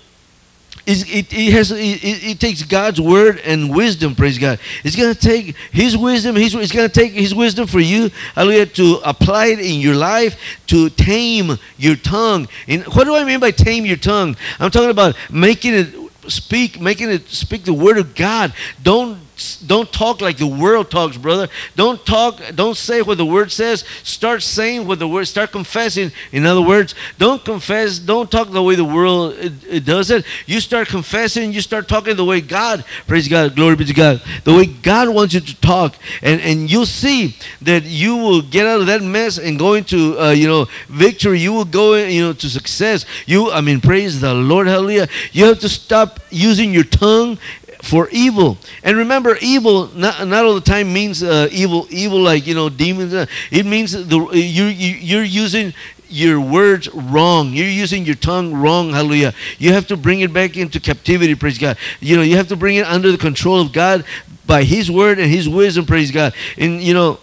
It's, 0.85 1.03
it, 1.03 1.33
it 1.33 1.53
has 1.53 1.71
it, 1.71 1.79
it, 1.79 2.25
it 2.33 2.41
takes 2.41 2.63
God's 2.63 3.01
word 3.01 3.41
and 3.45 3.73
wisdom. 3.73 4.17
Praise 4.17 4.39
God. 4.39 4.59
It's 4.83 4.97
gonna 4.97 5.15
take 5.15 5.57
His 5.71 5.97
wisdom. 5.97 6.35
His 6.35 6.55
it's 6.55 6.73
gonna 6.73 6.89
take 6.89 7.13
His 7.13 7.35
wisdom 7.35 7.69
for 7.69 7.79
you, 7.79 8.11
hallelujah, 8.35 8.67
to 8.67 9.01
apply 9.05 9.47
it 9.47 9.61
in 9.61 9.81
your 9.81 9.95
life 9.95 10.37
to 10.69 10.91
tame 10.91 11.59
your 11.79 11.95
tongue. 11.97 12.49
And 12.67 12.83
what 12.85 13.05
do 13.05 13.15
I 13.15 13.25
mean 13.25 13.39
by 13.39 13.53
tame 13.53 13.87
your 13.87 13.97
tongue? 13.97 14.37
I'm 14.59 14.71
talking 14.71 14.91
about 14.91 15.17
making 15.31 15.75
it 15.75 15.95
speak, 16.29 16.81
making 16.81 17.11
it 17.11 17.29
speak 17.29 17.65
the 17.65 17.75
word 17.75 17.99
of 17.99 18.15
God. 18.15 18.53
Don't 18.83 19.19
don't 19.67 19.91
talk 19.91 20.21
like 20.21 20.37
the 20.37 20.47
world 20.47 20.91
talks, 20.91 21.17
brother. 21.17 21.49
Don't 21.75 22.05
talk, 22.05 22.41
don't 22.55 22.77
say 22.77 23.03
what 23.03 23.19
the 23.19 23.25
word 23.25 23.51
says. 23.51 23.85
Start 24.03 24.43
saying 24.43 24.87
what 24.87 24.99
the 24.99 25.09
word, 25.09 25.27
start 25.27 25.53
confessing. 25.53 26.13
In 26.33 26.45
other 26.47 26.63
words, 26.63 26.95
don't 27.19 27.45
confess, 27.45 27.99
don't 27.99 28.31
talk 28.31 28.51
the 28.51 28.63
way 28.63 28.75
the 28.75 28.85
world 28.85 29.35
it, 29.39 29.53
it 29.69 29.85
does 29.85 30.11
it. 30.11 30.25
You 30.47 30.61
start 30.61 30.89
confessing, 30.89 31.53
you 31.53 31.61
start 31.61 31.89
talking 31.89 32.15
the 32.15 32.25
way 32.25 32.41
God, 32.41 32.85
praise 33.07 33.27
God, 33.27 33.57
glory 33.57 33.77
be 33.77 33.87
to 33.87 33.95
God, 33.95 34.23
the 34.45 34.55
way 34.55 34.67
God 34.67 35.09
wants 35.09 35.35
you 35.35 35.41
to 35.41 35.61
talk. 35.61 35.97
And, 36.23 36.41
and 36.41 36.71
you'll 36.71 36.87
see 36.87 37.37
that 37.63 37.85
you 37.85 38.17
will 38.17 38.43
get 38.43 38.67
out 38.67 38.81
of 38.81 38.87
that 38.87 39.03
mess 39.03 39.39
and 39.39 39.59
go 39.59 39.75
into, 39.75 40.19
uh, 40.21 40.31
you 40.31 40.47
know, 40.47 40.67
victory. 40.89 41.41
You 41.41 41.53
will 41.53 41.65
go, 41.65 41.95
you 41.95 42.21
know, 42.21 42.33
to 42.35 42.49
success. 42.49 43.07
You, 43.27 43.51
I 43.51 43.61
mean, 43.61 43.81
praise 43.81 44.21
the 44.21 44.35
Lord, 44.35 44.67
hallelujah. 44.67 45.09
You 45.33 45.47
have 45.47 45.61
to 45.61 45.69
stop 45.69 46.21
using 46.31 46.73
your 46.73 46.85
tongue 46.85 47.39
for 47.83 48.09
evil. 48.11 48.57
And 48.83 48.97
remember, 48.97 49.37
evil 49.43 49.89
not, 49.89 50.27
not 50.27 50.45
all 50.47 50.55
the 50.55 50.61
time 50.61 50.93
means 50.93 51.23
uh, 51.23 51.49
evil. 51.51 51.87
Evil 51.91 52.21
like 52.21 52.47
you 52.47 52.55
know 52.55 52.69
demons. 52.71 53.13
uh, 53.13 53.27
It 53.51 53.67
means 53.67 53.93
the 53.93 54.19
you, 54.33 54.65
you 54.65 54.95
you're 54.95 55.25
using 55.25 55.75
your 56.09 56.41
words 56.41 56.89
wrong. 56.95 57.53
You're 57.53 57.67
using 57.67 58.05
your 58.05 58.15
tongue 58.15 58.55
wrong. 58.55 58.93
Hallelujah. 58.93 59.35
You 59.59 59.73
have 59.73 59.87
to 59.89 59.97
bring 59.97 60.21
it 60.21 60.33
back 60.33 60.57
into 60.57 60.79
captivity. 60.81 61.35
Praise 61.35 61.59
God. 61.59 61.77
You 62.01 62.17
know 62.17 62.23
you 62.23 62.37
have 62.37 62.49
to 62.49 62.57
bring 62.57 62.77
it 62.77 62.87
under 62.87 63.11
the 63.11 63.19
control 63.19 63.61
of 63.61 63.73
God 63.73 64.05
by 64.47 64.63
His 64.63 64.91
word 64.91 65.19
and 65.19 65.31
His 65.31 65.49
wisdom. 65.49 65.85
Praise 65.85 66.11
God. 66.11 66.35
And 66.57 66.81
you 66.81 66.95
know. 66.95 67.19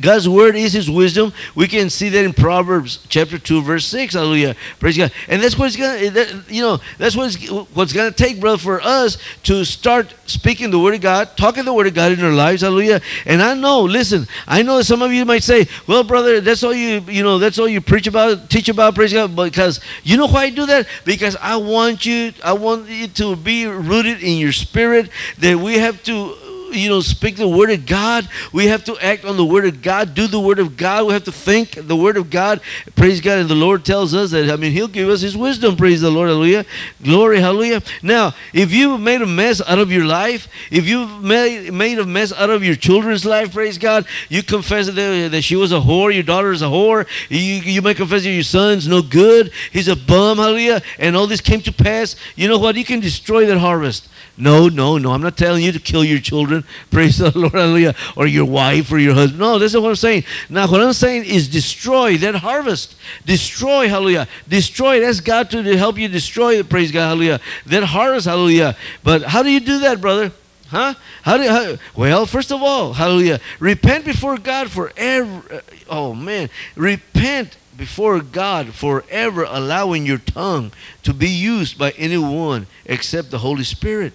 God's 0.00 0.28
word 0.28 0.56
is 0.56 0.72
his 0.72 0.90
wisdom. 0.90 1.32
We 1.54 1.68
can 1.68 1.90
see 1.90 2.08
that 2.10 2.24
in 2.24 2.32
Proverbs 2.32 3.04
chapter 3.08 3.38
2 3.38 3.62
verse 3.62 3.86
6. 3.86 4.14
Hallelujah. 4.14 4.56
Praise 4.78 4.96
God. 4.96 5.12
And 5.28 5.42
that's 5.42 5.58
what 5.58 5.66
it's 5.66 5.76
going 5.76 6.12
to 6.12 6.44
you 6.48 6.62
know, 6.62 6.78
that's 6.98 7.16
what 7.16 7.34
what's 7.74 7.92
going 7.92 8.10
to 8.10 8.16
take 8.16 8.40
brother 8.40 8.58
for 8.58 8.80
us 8.80 9.18
to 9.44 9.64
start 9.64 10.14
speaking 10.26 10.70
the 10.70 10.78
word 10.78 10.94
of 10.94 11.00
God, 11.00 11.36
talking 11.36 11.64
the 11.64 11.72
word 11.72 11.86
of 11.86 11.94
God 11.94 12.12
in 12.12 12.24
our 12.24 12.32
lives. 12.32 12.62
Hallelujah. 12.62 13.00
And 13.26 13.42
I 13.42 13.54
know, 13.54 13.82
listen, 13.82 14.26
I 14.46 14.62
know 14.62 14.82
some 14.82 15.02
of 15.02 15.12
you 15.12 15.24
might 15.24 15.42
say, 15.42 15.66
"Well, 15.86 16.04
brother, 16.04 16.40
that's 16.40 16.62
all 16.62 16.74
you 16.74 17.00
you 17.08 17.22
know, 17.22 17.38
that's 17.38 17.58
all 17.58 17.68
you 17.68 17.80
preach 17.80 18.06
about, 18.06 18.50
teach 18.50 18.68
about 18.68 18.94
praise 18.94 19.12
God." 19.12 19.34
Because 19.34 19.80
you 20.02 20.16
know 20.16 20.26
why 20.26 20.44
I 20.44 20.50
do 20.50 20.66
that? 20.66 20.86
Because 21.04 21.36
I 21.36 21.56
want 21.56 22.06
you 22.06 22.32
I 22.42 22.52
want 22.52 22.88
you 22.88 23.08
to 23.08 23.36
be 23.36 23.66
rooted 23.66 24.22
in 24.22 24.38
your 24.38 24.52
spirit 24.52 25.10
that 25.38 25.56
we 25.56 25.78
have 25.78 26.02
to 26.04 26.34
you 26.72 26.88
know, 26.88 27.00
speak 27.00 27.36
the 27.36 27.48
word 27.48 27.70
of 27.70 27.86
God. 27.86 28.28
We 28.52 28.66
have 28.66 28.84
to 28.84 28.96
act 28.98 29.24
on 29.24 29.36
the 29.36 29.44
word 29.44 29.66
of 29.66 29.82
God, 29.82 30.14
do 30.14 30.26
the 30.26 30.40
word 30.40 30.58
of 30.58 30.76
God. 30.76 31.06
We 31.06 31.12
have 31.12 31.24
to 31.24 31.32
think 31.32 31.72
the 31.72 31.96
word 31.96 32.16
of 32.16 32.30
God. 32.30 32.60
Praise 32.96 33.20
God. 33.20 33.38
And 33.38 33.48
the 33.48 33.54
Lord 33.54 33.84
tells 33.84 34.14
us 34.14 34.30
that, 34.30 34.50
I 34.50 34.56
mean, 34.56 34.72
He'll 34.72 34.88
give 34.88 35.08
us 35.08 35.20
His 35.20 35.36
wisdom. 35.36 35.76
Praise 35.76 36.00
the 36.00 36.10
Lord. 36.10 36.28
Hallelujah. 36.28 36.64
Glory. 37.02 37.40
Hallelujah. 37.40 37.82
Now, 38.02 38.34
if 38.52 38.72
you've 38.72 39.00
made 39.00 39.22
a 39.22 39.26
mess 39.26 39.60
out 39.66 39.78
of 39.78 39.90
your 39.90 40.04
life, 40.04 40.48
if 40.70 40.86
you've 40.86 41.22
made, 41.22 41.72
made 41.72 41.98
a 41.98 42.06
mess 42.06 42.32
out 42.32 42.50
of 42.50 42.62
your 42.62 42.74
children's 42.74 43.24
life, 43.24 43.52
praise 43.52 43.78
God, 43.78 44.06
you 44.28 44.42
confess 44.42 44.86
that, 44.86 45.28
that 45.30 45.42
she 45.42 45.56
was 45.56 45.72
a 45.72 45.80
whore, 45.80 46.12
your 46.12 46.22
daughter 46.22 46.52
is 46.52 46.62
a 46.62 46.66
whore. 46.66 47.06
You, 47.28 47.38
you 47.38 47.82
may 47.82 47.94
confess 47.94 48.22
that 48.24 48.30
your 48.30 48.42
son's 48.42 48.86
no 48.88 49.02
good, 49.02 49.52
he's 49.72 49.88
a 49.88 49.96
bum. 49.96 50.38
Hallelujah. 50.38 50.82
And 50.98 51.16
all 51.16 51.26
this 51.26 51.40
came 51.40 51.60
to 51.62 51.72
pass. 51.72 52.16
You 52.36 52.48
know 52.48 52.58
what? 52.58 52.76
You 52.76 52.84
can 52.84 53.00
destroy 53.00 53.46
that 53.46 53.58
harvest. 53.58 54.08
No, 54.36 54.68
no, 54.68 54.98
no. 54.98 55.12
I'm 55.12 55.22
not 55.22 55.36
telling 55.36 55.64
you 55.64 55.72
to 55.72 55.80
kill 55.80 56.04
your 56.04 56.20
children. 56.20 56.57
Praise 56.90 57.18
the 57.18 57.36
Lord, 57.36 57.52
hallelujah. 57.52 57.94
Or 58.16 58.26
your 58.26 58.44
wife 58.44 58.90
or 58.92 58.98
your 58.98 59.14
husband. 59.14 59.40
No, 59.40 59.58
this 59.58 59.74
is 59.74 59.80
what 59.80 59.90
I'm 59.90 59.96
saying. 59.96 60.24
Now, 60.48 60.68
what 60.68 60.80
I'm 60.80 60.92
saying 60.92 61.24
is 61.24 61.48
destroy 61.48 62.16
that 62.18 62.36
harvest. 62.36 62.96
Destroy, 63.24 63.88
hallelujah. 63.88 64.28
Destroy. 64.48 65.00
That's 65.00 65.20
God 65.20 65.50
to 65.50 65.62
help 65.76 65.98
you 65.98 66.08
destroy, 66.08 66.62
praise 66.62 66.90
God, 66.90 67.08
hallelujah. 67.08 67.40
That 67.66 67.84
harvest, 67.84 68.26
hallelujah. 68.26 68.76
But 69.02 69.22
how 69.22 69.42
do 69.42 69.50
you 69.50 69.60
do 69.60 69.80
that, 69.80 70.00
brother? 70.00 70.32
Huh? 70.68 70.94
How 71.22 71.38
do 71.38 71.48
how, 71.48 71.76
well, 71.96 72.26
first 72.26 72.52
of 72.52 72.62
all, 72.62 72.92
hallelujah. 72.92 73.40
Repent 73.58 74.04
before 74.04 74.36
God 74.36 74.70
for 74.70 74.92
every, 74.96 75.56
uh, 75.56 75.60
oh 75.88 76.14
man, 76.14 76.50
repent 76.76 77.56
before 77.78 78.20
God 78.20 78.74
forever 78.74 79.46
allowing 79.48 80.04
your 80.04 80.18
tongue 80.18 80.72
to 81.04 81.14
be 81.14 81.28
used 81.28 81.78
by 81.78 81.92
anyone 81.92 82.66
except 82.84 83.30
the 83.30 83.38
Holy 83.38 83.64
Spirit. 83.64 84.12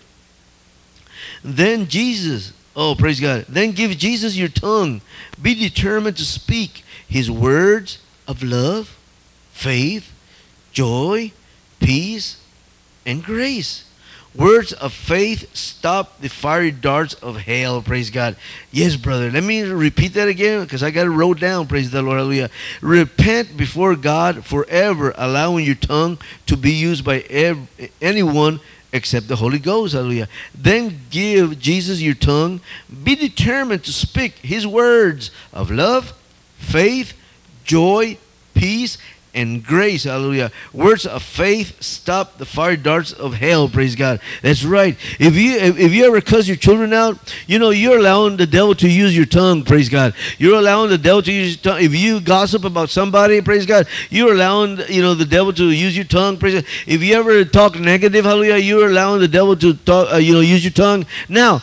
Then 1.44 1.88
Jesus, 1.88 2.54
oh 2.76 2.96
praise 2.96 3.20
God, 3.20 3.46
then 3.50 3.72
give 3.72 3.98
Jesus 3.98 4.36
your 4.36 4.48
tongue. 4.48 5.02
Be 5.42 5.56
determined 5.56 6.18
to 6.18 6.26
speak 6.26 6.84
his 7.08 7.30
words 7.30 8.00
of 8.28 8.42
love, 8.42 8.98
faith, 9.52 10.12
joy, 10.72 11.32
peace, 11.80 12.38
and 13.06 13.24
grace. 13.24 13.86
Words 14.36 14.74
of 14.74 14.94
faith 14.94 15.56
stop 15.56 16.20
the 16.20 16.28
fiery 16.28 16.72
darts 16.72 17.14
of 17.16 17.38
hell. 17.38 17.84
Praise 17.84 18.10
God. 18.10 18.36
Yes, 18.72 18.96
brother. 18.96 19.30
Let 19.30 19.44
me 19.44 19.62
repeat 19.62 20.16
that 20.16 20.28
again 20.28 20.64
because 20.64 20.82
I 20.82 20.90
got 20.90 21.06
it 21.06 21.12
wrote 21.12 21.40
down. 21.40 21.68
Praise 21.68 21.92
the 21.92 22.02
Lord. 22.02 22.18
Hallelujah. 22.18 22.50
Repent 22.82 23.56
before 23.56 23.96
God 23.96 24.44
forever, 24.44 25.14
allowing 25.18 25.66
your 25.66 25.76
tongue 25.76 26.18
to 26.48 26.58
be 26.58 26.72
used 26.72 27.06
by 27.06 27.20
ev- 27.20 27.68
anyone 28.02 28.60
except 28.94 29.28
the 29.28 29.36
Holy 29.36 29.60
Ghost. 29.60 29.94
Hallelujah. 29.94 30.30
Then 30.56 31.02
give 31.10 31.60
Jesus 31.60 32.00
your 32.00 32.14
tongue. 32.14 32.62
Be 33.04 33.16
determined 33.16 33.84
to 33.84 33.92
speak 33.92 34.38
his 34.38 34.66
words 34.66 35.32
of 35.52 35.70
love, 35.70 36.14
faith, 36.58 37.14
joy, 37.66 38.18
peace, 38.54 38.98
and 39.34 39.64
grace. 39.64 40.04
Hallelujah. 40.04 40.52
Words 40.74 41.06
of 41.06 41.24
faith 41.24 41.82
stop 41.82 42.38
the 42.38 42.46
fire 42.46 42.76
darts 42.76 43.12
of 43.12 43.36
hell. 43.36 43.68
Praise 43.68 43.96
God. 43.96 44.20
That's 44.42 44.64
right. 44.64 44.98
If 45.20 45.36
you 45.36 45.58
if, 45.58 45.94
you 45.94 46.06
ever 46.06 46.22
cuss 46.22 46.48
your 46.48 46.58
children 46.58 46.94
out, 46.94 47.18
you 47.48 47.60
know 47.60 47.72
you're 47.72 47.98
allowing 47.98 48.38
the 48.38 48.46
devil 48.46 48.76
to 48.76 48.90
use 48.90 49.16
your 49.16 49.26
tongue. 49.26 49.64
Praise 49.64 49.90
God. 49.90 50.14
You're 50.38 50.60
allowing 50.60 50.90
the 50.90 50.98
devil 50.98 51.22
to 51.24 51.32
use 51.32 51.56
your 51.56 51.74
tongue. 51.74 51.84
If 51.84 51.96
you 51.96 52.20
gossip 52.20 52.64
about 52.64 52.90
somebody, 52.90 53.42
praise 53.42 53.66
God, 53.66 53.88
you're 54.10 54.34
allowing 54.34 54.80
you 54.90 55.02
know 55.02 55.14
the 55.14 55.26
devil 55.26 55.54
to 55.54 55.72
use 55.72 55.96
your 55.96 56.06
tongue. 56.06 56.38
Praise 56.38 56.56
God. 56.56 56.66
If 56.86 57.02
you 57.02 57.16
ever 57.16 57.44
talk 57.46 57.80
negative, 57.80 58.26
hallelujah, 58.26 58.58
you're 58.58 58.88
allowing 58.88 59.20
the 59.22 59.28
devil 59.28 59.56
to 59.58 59.74
talk. 59.74 60.14
Uh, 60.14 60.18
you 60.18 60.34
know, 60.34 60.42
use 60.42 60.64
your 60.64 60.74
tongue. 60.74 61.06
Now, 61.28 61.62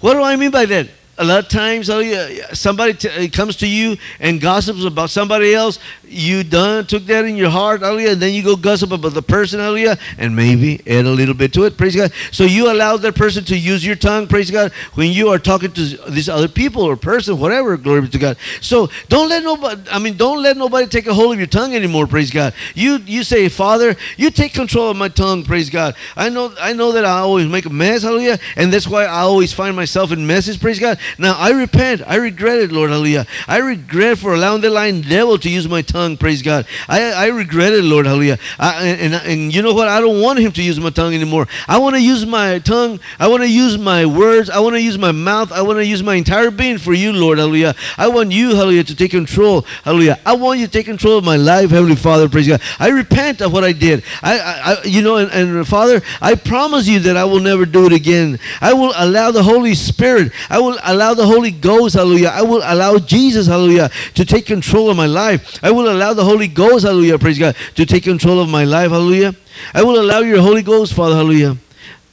what 0.00 0.14
do 0.14 0.22
I 0.22 0.36
mean 0.36 0.50
by 0.50 0.66
that? 0.66 0.88
A 1.20 1.24
lot 1.24 1.44
of 1.44 1.48
times, 1.50 1.90
oh, 1.90 2.02
hallelujah, 2.02 2.54
somebody 2.54 2.94
t- 2.94 3.28
comes 3.28 3.54
to 3.56 3.66
you 3.66 3.98
and 4.20 4.40
gossips 4.40 4.84
about 4.84 5.10
somebody 5.10 5.54
else. 5.54 5.78
You 6.02 6.42
done 6.42 6.86
took 6.86 7.04
that 7.04 7.26
in 7.26 7.36
your 7.36 7.50
heart, 7.50 7.82
oh, 7.82 7.88
hallelujah, 7.88 8.12
and 8.12 8.22
then 8.22 8.32
you 8.32 8.42
go 8.42 8.56
gossip 8.56 8.90
about 8.90 9.12
the 9.12 9.20
person, 9.20 9.60
oh, 9.60 9.64
hallelujah, 9.64 9.98
and 10.16 10.34
maybe 10.34 10.80
add 10.86 11.04
a 11.04 11.10
little 11.10 11.34
bit 11.34 11.52
to 11.52 11.64
it, 11.64 11.76
praise 11.76 11.94
God. 11.94 12.10
So 12.32 12.44
you 12.44 12.72
allow 12.72 12.96
that 12.96 13.14
person 13.14 13.44
to 13.44 13.56
use 13.56 13.84
your 13.84 13.96
tongue, 13.96 14.28
praise 14.28 14.50
God, 14.50 14.72
when 14.94 15.12
you 15.12 15.28
are 15.28 15.38
talking 15.38 15.70
to 15.72 15.82
these 16.10 16.30
other 16.30 16.48
people 16.48 16.82
or 16.82 16.96
person, 16.96 17.38
whatever, 17.38 17.76
glory 17.76 18.00
be 18.00 18.08
to 18.08 18.18
God. 18.18 18.38
So 18.62 18.88
don't 19.10 19.28
let 19.28 19.44
nobody, 19.44 19.90
I 19.90 19.98
mean, 19.98 20.16
don't 20.16 20.42
let 20.42 20.56
nobody 20.56 20.86
take 20.86 21.06
a 21.06 21.12
hold 21.12 21.34
of 21.34 21.38
your 21.38 21.48
tongue 21.48 21.74
anymore, 21.74 22.06
praise 22.06 22.30
God. 22.30 22.54
You 22.74 22.96
you 23.04 23.24
say, 23.24 23.50
Father, 23.50 23.94
you 24.16 24.30
take 24.30 24.54
control 24.54 24.90
of 24.90 24.96
my 24.96 25.08
tongue, 25.08 25.44
praise 25.44 25.68
God. 25.68 25.96
I 26.16 26.30
know 26.30 26.54
I 26.58 26.72
know 26.72 26.92
that 26.92 27.04
I 27.04 27.18
always 27.18 27.46
make 27.46 27.66
a 27.66 27.70
mess, 27.70 28.04
hallelujah, 28.04 28.38
and 28.56 28.72
that's 28.72 28.88
why 28.88 29.04
I 29.04 29.20
always 29.20 29.52
find 29.52 29.76
myself 29.76 30.12
in 30.12 30.26
messes, 30.26 30.56
praise 30.56 30.80
God. 30.80 30.98
Now 31.18 31.36
I 31.38 31.50
repent. 31.50 32.02
I 32.06 32.16
regret 32.16 32.58
it, 32.58 32.72
Lord, 32.72 32.90
hallelujah. 32.90 33.26
I 33.46 33.58
regret 33.58 34.18
for 34.18 34.34
allowing 34.34 34.60
the 34.60 34.70
lying 34.70 35.02
devil 35.02 35.38
to 35.38 35.50
use 35.50 35.68
my 35.68 35.82
tongue, 35.82 36.16
praise 36.16 36.42
God. 36.42 36.66
I, 36.88 37.12
I 37.12 37.26
regret 37.28 37.72
it, 37.72 37.84
Lord, 37.84 38.06
hallelujah. 38.06 38.38
I, 38.58 38.86
and, 38.86 39.14
and, 39.14 39.54
you 39.54 39.62
know 39.62 39.74
what? 39.74 39.88
I 39.88 40.00
don't 40.00 40.20
want 40.20 40.38
him 40.38 40.52
to 40.52 40.62
use 40.62 40.78
my 40.78 40.90
tongue 40.90 41.14
anymore. 41.14 41.46
I 41.68 41.78
want 41.78 41.96
to 41.96 42.02
use 42.02 42.26
my 42.26 42.58
tongue. 42.58 43.00
I 43.18 43.28
want 43.28 43.42
to 43.42 43.50
use 43.50 43.78
my 43.78 44.06
words. 44.06 44.50
I 44.50 44.60
want 44.60 44.74
to 44.76 44.82
use 44.82 44.98
my 44.98 45.12
mouth. 45.12 45.52
I 45.52 45.62
want 45.62 45.78
to 45.78 45.86
use 45.86 46.02
my 46.02 46.14
entire 46.14 46.50
being 46.50 46.78
for 46.78 46.94
you, 46.94 47.12
Lord, 47.12 47.38
hallelujah. 47.38 47.74
I 47.96 48.08
want 48.08 48.32
you, 48.32 48.54
hallelujah, 48.54 48.84
to 48.84 48.96
take 48.96 49.10
control, 49.10 49.62
hallelujah. 49.84 50.18
I 50.24 50.34
want 50.34 50.60
you 50.60 50.66
to 50.66 50.72
take 50.72 50.86
control 50.86 51.18
of 51.18 51.24
my 51.24 51.36
life, 51.36 51.70
Heavenly 51.70 51.96
Father, 51.96 52.28
praise 52.28 52.48
God. 52.48 52.60
I 52.78 52.88
repent 52.88 53.40
of 53.40 53.52
what 53.52 53.64
I 53.64 53.72
did. 53.72 54.04
I, 54.22 54.38
I, 54.38 54.72
I 54.72 54.82
you 54.84 55.02
know, 55.02 55.16
and, 55.16 55.30
and 55.30 55.66
Father, 55.66 56.02
I 56.20 56.34
promise 56.34 56.86
you 56.86 57.00
that 57.00 57.16
I 57.16 57.24
will 57.24 57.40
never 57.40 57.66
do 57.66 57.86
it 57.86 57.92
again. 57.92 58.38
I 58.60 58.72
will 58.72 58.92
allow 58.96 59.30
the 59.30 59.42
Holy 59.42 59.74
Spirit. 59.74 60.32
I 60.48 60.58
will 60.58 60.78
allow 60.90 61.14
the 61.14 61.26
Holy 61.26 61.50
Ghost, 61.50 61.94
hallelujah. 61.94 62.28
I 62.28 62.42
will 62.42 62.62
allow 62.64 62.98
Jesus, 62.98 63.46
hallelujah, 63.46 63.90
to 64.14 64.24
take 64.24 64.46
control 64.46 64.90
of 64.90 64.96
my 64.96 65.06
life. 65.06 65.58
I 65.62 65.70
will 65.70 65.90
allow 65.90 66.14
the 66.14 66.24
Holy 66.24 66.48
Ghost, 66.48 66.84
hallelujah, 66.84 67.18
praise 67.18 67.38
God, 67.38 67.56
to 67.74 67.86
take 67.86 68.04
control 68.04 68.40
of 68.40 68.48
my 68.48 68.64
life, 68.64 68.90
hallelujah. 68.90 69.34
I 69.74 69.82
will 69.82 70.00
allow 70.00 70.20
your 70.20 70.40
Holy 70.40 70.62
Ghost, 70.62 70.94
Father, 70.94 71.14
hallelujah. 71.16 71.56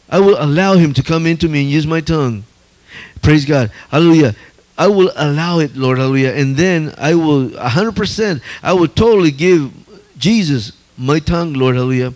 I 0.09 0.19
will 0.19 0.41
allow 0.41 0.75
him 0.75 0.93
to 0.93 1.03
come 1.03 1.25
into 1.25 1.49
me 1.49 1.61
and 1.61 1.69
use 1.69 1.85
my 1.85 2.01
tongue. 2.01 2.43
Praise 3.21 3.45
God. 3.45 3.71
Hallelujah. 3.89 4.35
I 4.77 4.87
will 4.87 5.11
allow 5.15 5.59
it, 5.59 5.75
Lord, 5.75 5.97
hallelujah. 5.97 6.33
And 6.33 6.55
then 6.55 6.93
I 6.97 7.15
will, 7.15 7.49
100%, 7.49 8.41
I 8.61 8.73
will 8.73 8.87
totally 8.87 9.31
give 9.31 9.71
Jesus 10.17 10.71
my 10.97 11.19
tongue, 11.19 11.53
Lord, 11.53 11.75
hallelujah. 11.75 12.13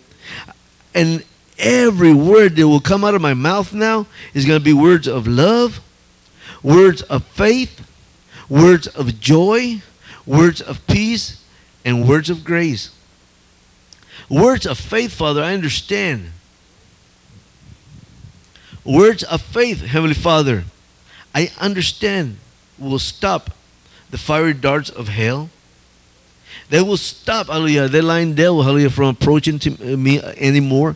And 0.93 1.23
every 1.57 2.13
word 2.13 2.55
that 2.55 2.67
will 2.67 2.79
come 2.79 3.03
out 3.03 3.15
of 3.15 3.21
my 3.21 3.33
mouth 3.33 3.73
now 3.73 4.05
is 4.33 4.45
going 4.45 4.59
to 4.59 4.63
be 4.63 4.73
words 4.73 5.07
of 5.07 5.27
love, 5.27 5.81
words 6.63 7.01
of 7.03 7.23
faith, 7.25 7.87
words 8.49 8.87
of 8.87 9.19
joy, 9.19 9.81
words 10.25 10.61
of 10.61 10.85
peace, 10.87 11.43
and 11.83 12.07
words 12.07 12.29
of 12.29 12.43
grace. 12.43 12.91
Words 14.29 14.65
of 14.65 14.77
faith, 14.77 15.13
Father, 15.13 15.43
I 15.43 15.53
understand. 15.53 16.31
Words 18.83 19.23
of 19.23 19.41
faith, 19.41 19.81
Heavenly 19.81 20.15
Father, 20.15 20.63
I 21.33 21.51
understand 21.59 22.37
will 22.79 22.99
stop 22.99 23.51
the 24.09 24.17
fiery 24.17 24.53
darts 24.53 24.89
of 24.89 25.07
hell. 25.07 25.49
They 26.69 26.81
will 26.81 26.97
stop, 26.97 27.47
hallelujah, 27.47 27.87
the 27.87 28.01
lying 28.01 28.33
devil, 28.33 28.63
hallelujah, 28.63 28.89
from 28.89 29.09
approaching 29.09 29.59
to 29.59 29.97
me 29.97 30.21
anymore. 30.21 30.95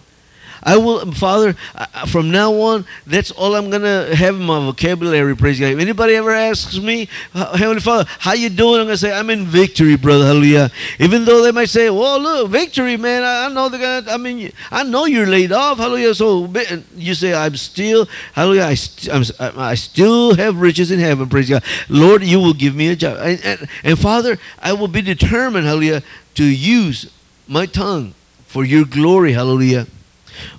I 0.63 0.77
will, 0.77 1.12
Father, 1.12 1.55
I- 1.75 2.05
from 2.07 2.31
now 2.31 2.53
on, 2.53 2.85
that's 3.05 3.31
all 3.31 3.55
I'm 3.55 3.69
gonna 3.69 4.15
have 4.15 4.35
in 4.35 4.43
my 4.43 4.59
vocabulary. 4.59 5.35
Praise 5.35 5.59
God. 5.59 5.67
If 5.67 5.79
anybody 5.79 6.15
ever 6.15 6.31
asks 6.31 6.77
me, 6.79 7.07
Heavenly 7.33 7.81
Father, 7.81 8.09
how 8.19 8.33
you 8.33 8.50
doing? 8.50 8.79
I'm 8.81 8.88
gonna 8.88 8.97
say, 8.97 9.12
I'm 9.17 9.29
in 9.29 9.45
victory, 9.45 9.95
brother. 9.95 10.25
Hallelujah. 10.25 10.71
Even 11.00 11.25
though 11.25 11.41
they 11.41 11.51
might 11.51 11.69
say, 11.69 11.89
Well, 11.89 12.19
look, 12.19 12.50
victory, 12.50 12.97
man. 12.97 13.24
I, 13.24 13.45
I 13.45 13.50
know 13.50 13.69
they're 13.69 13.79
gonna. 13.79 14.12
I 14.12 14.17
mean, 14.17 14.51
I 14.71 14.83
know 14.83 15.05
you're 15.05 15.27
laid 15.27 15.51
off. 15.51 15.77
Hallelujah. 15.77 16.13
So 16.15 16.51
you 16.95 17.13
say, 17.13 17.33
I'm 17.33 17.55
still, 17.57 18.07
Hallelujah. 18.33 18.63
I, 18.63 18.74
st- 18.75 19.31
I 19.39 19.75
still 19.75 20.35
have 20.35 20.59
riches 20.59 20.91
in 20.91 21.00
heaven. 21.00 21.29
Praise 21.29 21.50
God. 21.50 21.63
Lord, 21.89 22.24
you 22.24 22.39
will 22.39 22.53
give 22.53 22.75
me 22.75 22.89
a 22.89 22.95
job, 22.95 23.17
and, 23.21 23.39
and, 23.43 23.69
and 23.83 24.00
Father, 24.00 24.38
I 24.59 24.74
will 24.74 24.88
be 24.88 25.01
determined, 25.01 25.65
Hallelujah, 25.65 26.03
to 26.35 26.43
use 26.43 27.12
my 27.47 27.65
tongue 27.65 28.13
for 28.47 28.63
your 28.63 28.85
glory. 28.85 29.33
Hallelujah. 29.33 29.88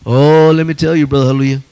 Oh, 0.04 0.52
let 0.54 0.66
me 0.66 0.74
tell 0.74 0.94
you, 0.94 1.06
brother, 1.06 1.26
hallelujah. 1.26 1.62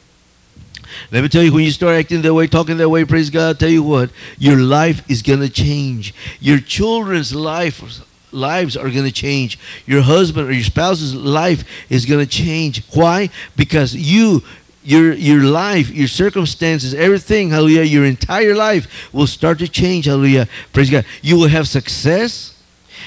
Let 1.10 1.22
me 1.22 1.28
tell 1.28 1.42
you, 1.42 1.52
when 1.52 1.64
you 1.64 1.70
start 1.70 1.96
acting 1.96 2.22
that 2.22 2.34
way, 2.34 2.46
talking 2.46 2.76
that 2.76 2.88
way, 2.88 3.04
praise 3.04 3.30
God, 3.30 3.58
tell 3.58 3.68
you 3.68 3.82
what, 3.82 4.10
your 4.38 4.56
life 4.56 5.08
is 5.10 5.22
going 5.22 5.40
to 5.40 5.48
change. 5.48 6.14
Your 6.40 6.60
children's 6.60 7.34
life, 7.34 8.04
lives 8.32 8.76
are 8.76 8.90
going 8.90 9.04
to 9.04 9.12
change. 9.12 9.58
Your 9.86 10.02
husband 10.02 10.48
or 10.48 10.52
your 10.52 10.64
spouse's 10.64 11.14
life 11.14 11.64
is 11.90 12.06
going 12.06 12.24
to 12.24 12.30
change. 12.30 12.84
Why? 12.92 13.30
Because 13.56 13.94
you, 13.94 14.42
your, 14.82 15.12
your 15.14 15.44
life, 15.44 15.90
your 15.90 16.08
circumstances, 16.08 16.94
everything, 16.94 17.50
hallelujah, 17.50 17.82
your 17.82 18.04
entire 18.04 18.54
life 18.54 19.12
will 19.12 19.26
start 19.26 19.58
to 19.60 19.68
change, 19.68 20.06
hallelujah. 20.06 20.48
Praise 20.72 20.90
God. 20.90 21.04
You 21.22 21.36
will 21.38 21.48
have 21.48 21.68
success. 21.68 22.60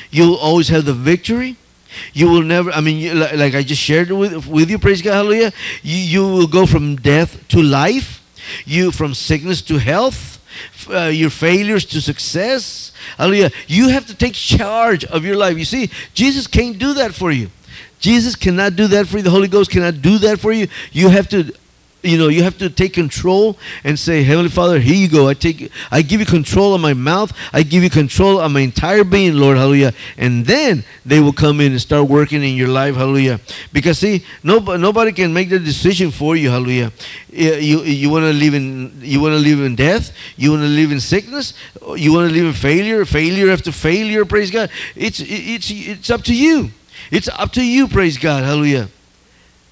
You'll 0.09 0.35
always 0.35 0.69
have 0.69 0.85
the 0.85 0.93
victory. 0.93 1.57
You 2.13 2.29
will 2.29 2.43
never, 2.43 2.71
I 2.71 2.81
mean, 2.81 3.19
like, 3.19 3.55
I 3.55 3.63
just 3.63 3.81
shared 3.81 4.11
with, 4.11 4.47
with 4.47 4.69
you, 4.69 4.79
praise 4.79 5.01
God, 5.01 5.13
hallelujah. 5.13 5.51
You, 5.83 5.97
you 5.97 6.21
will 6.27 6.47
go 6.47 6.65
from 6.65 6.95
death 6.95 7.47
to 7.49 7.61
life, 7.61 8.23
you 8.65 8.91
from 8.91 9.13
sickness 9.13 9.61
to 9.63 9.77
health, 9.77 10.39
uh, 10.89 11.07
your 11.07 11.29
failures 11.29 11.85
to 11.85 12.01
success. 12.01 12.91
Hallelujah. 13.17 13.51
You 13.67 13.89
have 13.89 14.05
to 14.07 14.15
take 14.15 14.33
charge 14.33 15.05
of 15.05 15.23
your 15.25 15.35
life. 15.35 15.57
You 15.57 15.65
see, 15.65 15.89
Jesus 16.13 16.47
can't 16.47 16.77
do 16.79 16.93
that 16.95 17.13
for 17.13 17.31
you. 17.31 17.49
Jesus 17.99 18.35
cannot 18.35 18.75
do 18.75 18.87
that 18.87 19.07
for 19.07 19.17
you. 19.17 19.23
The 19.23 19.29
Holy 19.29 19.47
Ghost 19.47 19.71
cannot 19.71 20.01
do 20.01 20.17
that 20.19 20.39
for 20.39 20.51
you. 20.51 20.67
You 20.91 21.09
have 21.09 21.27
to 21.29 21.51
you 22.03 22.17
know 22.17 22.27
you 22.27 22.43
have 22.43 22.57
to 22.57 22.69
take 22.69 22.93
control 22.93 23.57
and 23.83 23.97
say 23.97 24.23
heavenly 24.23 24.49
father 24.49 24.79
here 24.79 24.95
you 24.95 25.07
go. 25.07 25.27
I 25.27 25.33
take 25.33 25.71
i 25.91 26.01
give 26.01 26.19
you 26.19 26.25
control 26.25 26.73
of 26.73 26.81
my 26.81 26.93
mouth. 26.93 27.33
I 27.51 27.63
give 27.63 27.83
you 27.83 27.89
control 27.89 28.39
of 28.39 28.51
my 28.51 28.61
entire 28.61 29.03
being 29.03 29.35
lord 29.35 29.57
hallelujah. 29.57 29.93
And 30.17 30.45
then 30.45 30.83
they 31.05 31.19
will 31.19 31.33
come 31.33 31.59
in 31.59 31.71
and 31.71 31.81
start 31.81 32.07
working 32.07 32.43
in 32.43 32.55
your 32.55 32.67
life 32.67 32.95
hallelujah. 32.95 33.39
Because 33.73 33.99
see 33.99 34.23
nobody, 34.43 34.81
nobody 34.81 35.11
can 35.11 35.33
make 35.33 35.49
the 35.49 35.59
decision 35.59 36.11
for 36.11 36.35
you 36.35 36.49
hallelujah. 36.49 36.91
You 37.29 37.83
you, 37.83 38.09
want 38.09 38.23
to 38.23 38.33
live 38.33 38.53
in 38.53 38.99
you 39.01 39.19
want 39.19 39.33
to 39.33 39.39
live 39.39 39.61
in 39.61 39.75
death? 39.75 40.11
You 40.35 40.51
want 40.51 40.63
to 40.63 40.69
live 40.69 40.91
in 40.91 40.99
sickness? 40.99 41.53
You 41.95 42.13
want 42.13 42.29
to 42.29 42.35
live 42.35 42.45
in 42.45 42.53
failure? 42.53 43.05
Failure 43.05 43.49
after 43.49 43.71
failure 43.71 44.23
praise 44.25 44.51
god. 44.51 44.69
It's 44.95 45.19
it's 45.19 45.71
it's 45.71 46.09
up 46.09 46.23
to 46.23 46.35
you. 46.35 46.71
It's 47.09 47.27
up 47.27 47.51
to 47.53 47.65
you 47.65 47.87
praise 47.87 48.17
god 48.17 48.43
hallelujah 48.43 48.89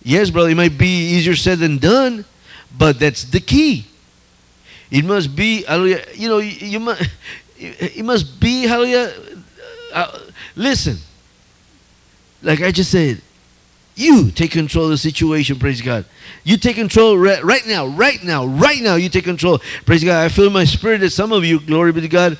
Yes, 0.06 0.30
brother, 0.30 0.50
it 0.50 0.56
might 0.56 0.78
be 0.78 1.16
easier 1.16 1.36
said 1.36 1.58
than 1.58 1.80
done, 1.80 2.26
but 2.78 3.00
that's 3.00 3.24
the 3.24 3.40
key. 3.40 3.88
It 4.92 5.04
must 5.04 5.36
be, 5.36 5.64
hallelujah, 5.64 6.06
you 6.14 6.30
know, 6.30 6.38
you, 6.38 6.80
must, 6.80 7.10
it 7.58 8.06
must 8.06 8.40
be, 8.40 8.68
hallelujah, 8.68 9.12
uh, 9.92 10.20
listen, 10.56 10.98
like 12.44 12.62
I 12.62 12.70
just 12.70 12.92
said, 12.92 13.20
you 13.96 14.30
take 14.30 14.52
control 14.52 14.86
of 14.86 14.92
the 14.92 14.98
situation, 15.00 15.58
praise 15.58 15.82
God. 15.82 16.06
You 16.44 16.58
take 16.58 16.76
control 16.76 17.18
right, 17.18 17.44
right 17.44 17.66
now, 17.66 17.88
right 17.88 18.24
now, 18.24 18.46
right 18.46 18.82
now, 18.84 18.98
you 18.98 19.10
take 19.10 19.24
control. 19.24 19.60
Praise 19.88 20.04
God. 20.04 20.24
I 20.24 20.30
feel 20.30 20.46
in 20.46 20.54
my 20.54 20.66
spirit 20.66 21.00
that 21.00 21.12
some 21.12 21.32
of 21.32 21.44
you, 21.44 21.60
glory 21.60 21.94
be 21.94 22.02
to 22.02 22.08
God, 22.08 22.38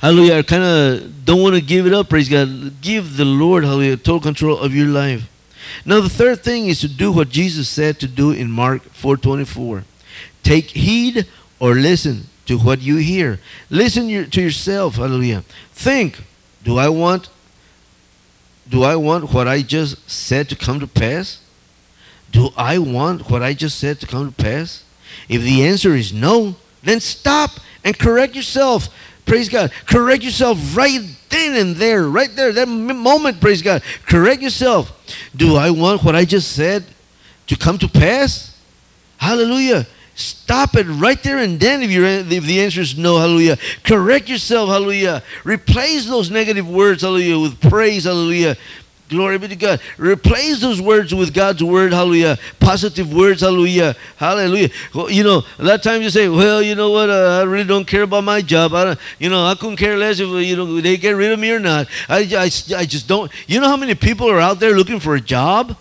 hallelujah, 0.00 0.42
kind 0.42 0.64
of 0.64 1.24
don't 1.24 1.40
want 1.40 1.54
to 1.54 1.60
give 1.60 1.86
it 1.86 1.92
up, 1.92 2.08
praise 2.08 2.28
God. 2.28 2.80
Give 2.80 3.16
the 3.16 3.24
Lord, 3.24 3.62
hallelujah, 3.62 3.96
total 3.96 4.18
control 4.18 4.58
of 4.58 4.74
your 4.74 4.88
life. 4.88 5.30
Now 5.84 6.00
the 6.00 6.08
third 6.08 6.42
thing 6.42 6.66
is 6.66 6.80
to 6.80 6.88
do 6.88 7.12
what 7.12 7.28
Jesus 7.28 7.68
said 7.68 7.98
to 8.00 8.08
do 8.08 8.30
in 8.30 8.50
Mark 8.50 8.82
4:24. 8.94 9.84
Take 10.42 10.70
heed 10.70 11.26
or 11.58 11.74
listen 11.74 12.28
to 12.46 12.58
what 12.58 12.80
you 12.80 12.96
hear. 12.96 13.40
Listen 13.70 14.08
your, 14.08 14.24
to 14.24 14.40
yourself, 14.40 14.96
hallelujah. 14.96 15.44
Think, 15.72 16.22
do 16.62 16.78
I 16.78 16.88
want 16.88 17.28
do 18.68 18.82
I 18.82 18.96
want 18.96 19.32
what 19.32 19.46
I 19.46 19.62
just 19.62 20.10
said 20.10 20.48
to 20.48 20.56
come 20.56 20.80
to 20.80 20.86
pass? 20.86 21.40
Do 22.32 22.50
I 22.56 22.78
want 22.78 23.30
what 23.30 23.42
I 23.42 23.54
just 23.54 23.78
said 23.78 24.00
to 24.00 24.06
come 24.06 24.32
to 24.32 24.42
pass? 24.42 24.82
If 25.28 25.42
the 25.42 25.64
answer 25.64 25.94
is 25.94 26.12
no, 26.12 26.56
then 26.82 27.00
stop 27.00 27.52
and 27.84 27.96
correct 27.96 28.34
yourself. 28.34 28.88
Praise 29.26 29.48
God. 29.48 29.72
Correct 29.86 30.22
yourself 30.22 30.76
right 30.76 31.00
then 31.28 31.56
and 31.56 31.76
there, 31.76 32.08
right 32.08 32.34
there, 32.34 32.52
that 32.52 32.68
moment, 32.68 33.40
praise 33.40 33.60
God. 33.60 33.82
Correct 34.06 34.40
yourself. 34.40 34.92
Do 35.34 35.56
I 35.56 35.70
want 35.70 36.04
what 36.04 36.14
I 36.14 36.24
just 36.24 36.52
said 36.52 36.84
to 37.48 37.56
come 37.56 37.76
to 37.78 37.88
pass? 37.88 38.56
Hallelujah. 39.18 39.86
Stop 40.14 40.76
it 40.76 40.84
right 40.84 41.22
there 41.22 41.38
and 41.38 41.60
then 41.60 41.82
if, 41.82 41.90
you're, 41.90 42.04
if 42.06 42.44
the 42.44 42.62
answer 42.62 42.80
is 42.80 42.96
no, 42.96 43.18
hallelujah. 43.18 43.58
Correct 43.82 44.28
yourself, 44.28 44.70
hallelujah. 44.70 45.22
Replace 45.44 46.06
those 46.06 46.30
negative 46.30 46.68
words, 46.68 47.02
hallelujah, 47.02 47.38
with 47.38 47.60
praise, 47.60 48.04
hallelujah. 48.04 48.56
Glory 49.08 49.38
be 49.38 49.48
to 49.48 49.56
God. 49.56 49.80
Replace 49.98 50.60
those 50.60 50.80
words 50.80 51.14
with 51.14 51.32
God's 51.32 51.62
word, 51.62 51.92
hallelujah. 51.92 52.38
Positive 52.58 53.12
words, 53.12 53.40
hallelujah. 53.40 53.94
Hallelujah. 54.16 54.70
Well, 54.92 55.10
you 55.10 55.22
know, 55.22 55.42
a 55.58 55.62
lot 55.62 55.74
of 55.76 55.82
times 55.82 56.02
you 56.02 56.10
say, 56.10 56.28
well, 56.28 56.60
you 56.60 56.74
know 56.74 56.90
what, 56.90 57.08
uh, 57.08 57.40
I 57.40 57.44
really 57.44 57.68
don't 57.68 57.86
care 57.86 58.02
about 58.02 58.24
my 58.24 58.42
job. 58.42 58.74
I 58.74 58.84
don't, 58.84 58.98
you 59.20 59.30
know, 59.30 59.46
I 59.46 59.54
couldn't 59.54 59.76
care 59.76 59.96
less 59.96 60.18
if, 60.18 60.28
uh, 60.28 60.36
you 60.36 60.56
know, 60.56 60.80
they 60.80 60.96
get 60.96 61.12
rid 61.12 61.30
of 61.30 61.38
me 61.38 61.52
or 61.52 61.60
not. 61.60 61.86
I, 62.08 62.18
I, 62.18 62.50
I 62.76 62.84
just 62.84 63.06
don't. 63.06 63.30
You 63.46 63.60
know 63.60 63.68
how 63.68 63.76
many 63.76 63.94
people 63.94 64.28
are 64.28 64.40
out 64.40 64.58
there 64.58 64.74
looking 64.76 64.98
for 64.98 65.14
a 65.14 65.20
job? 65.20 65.76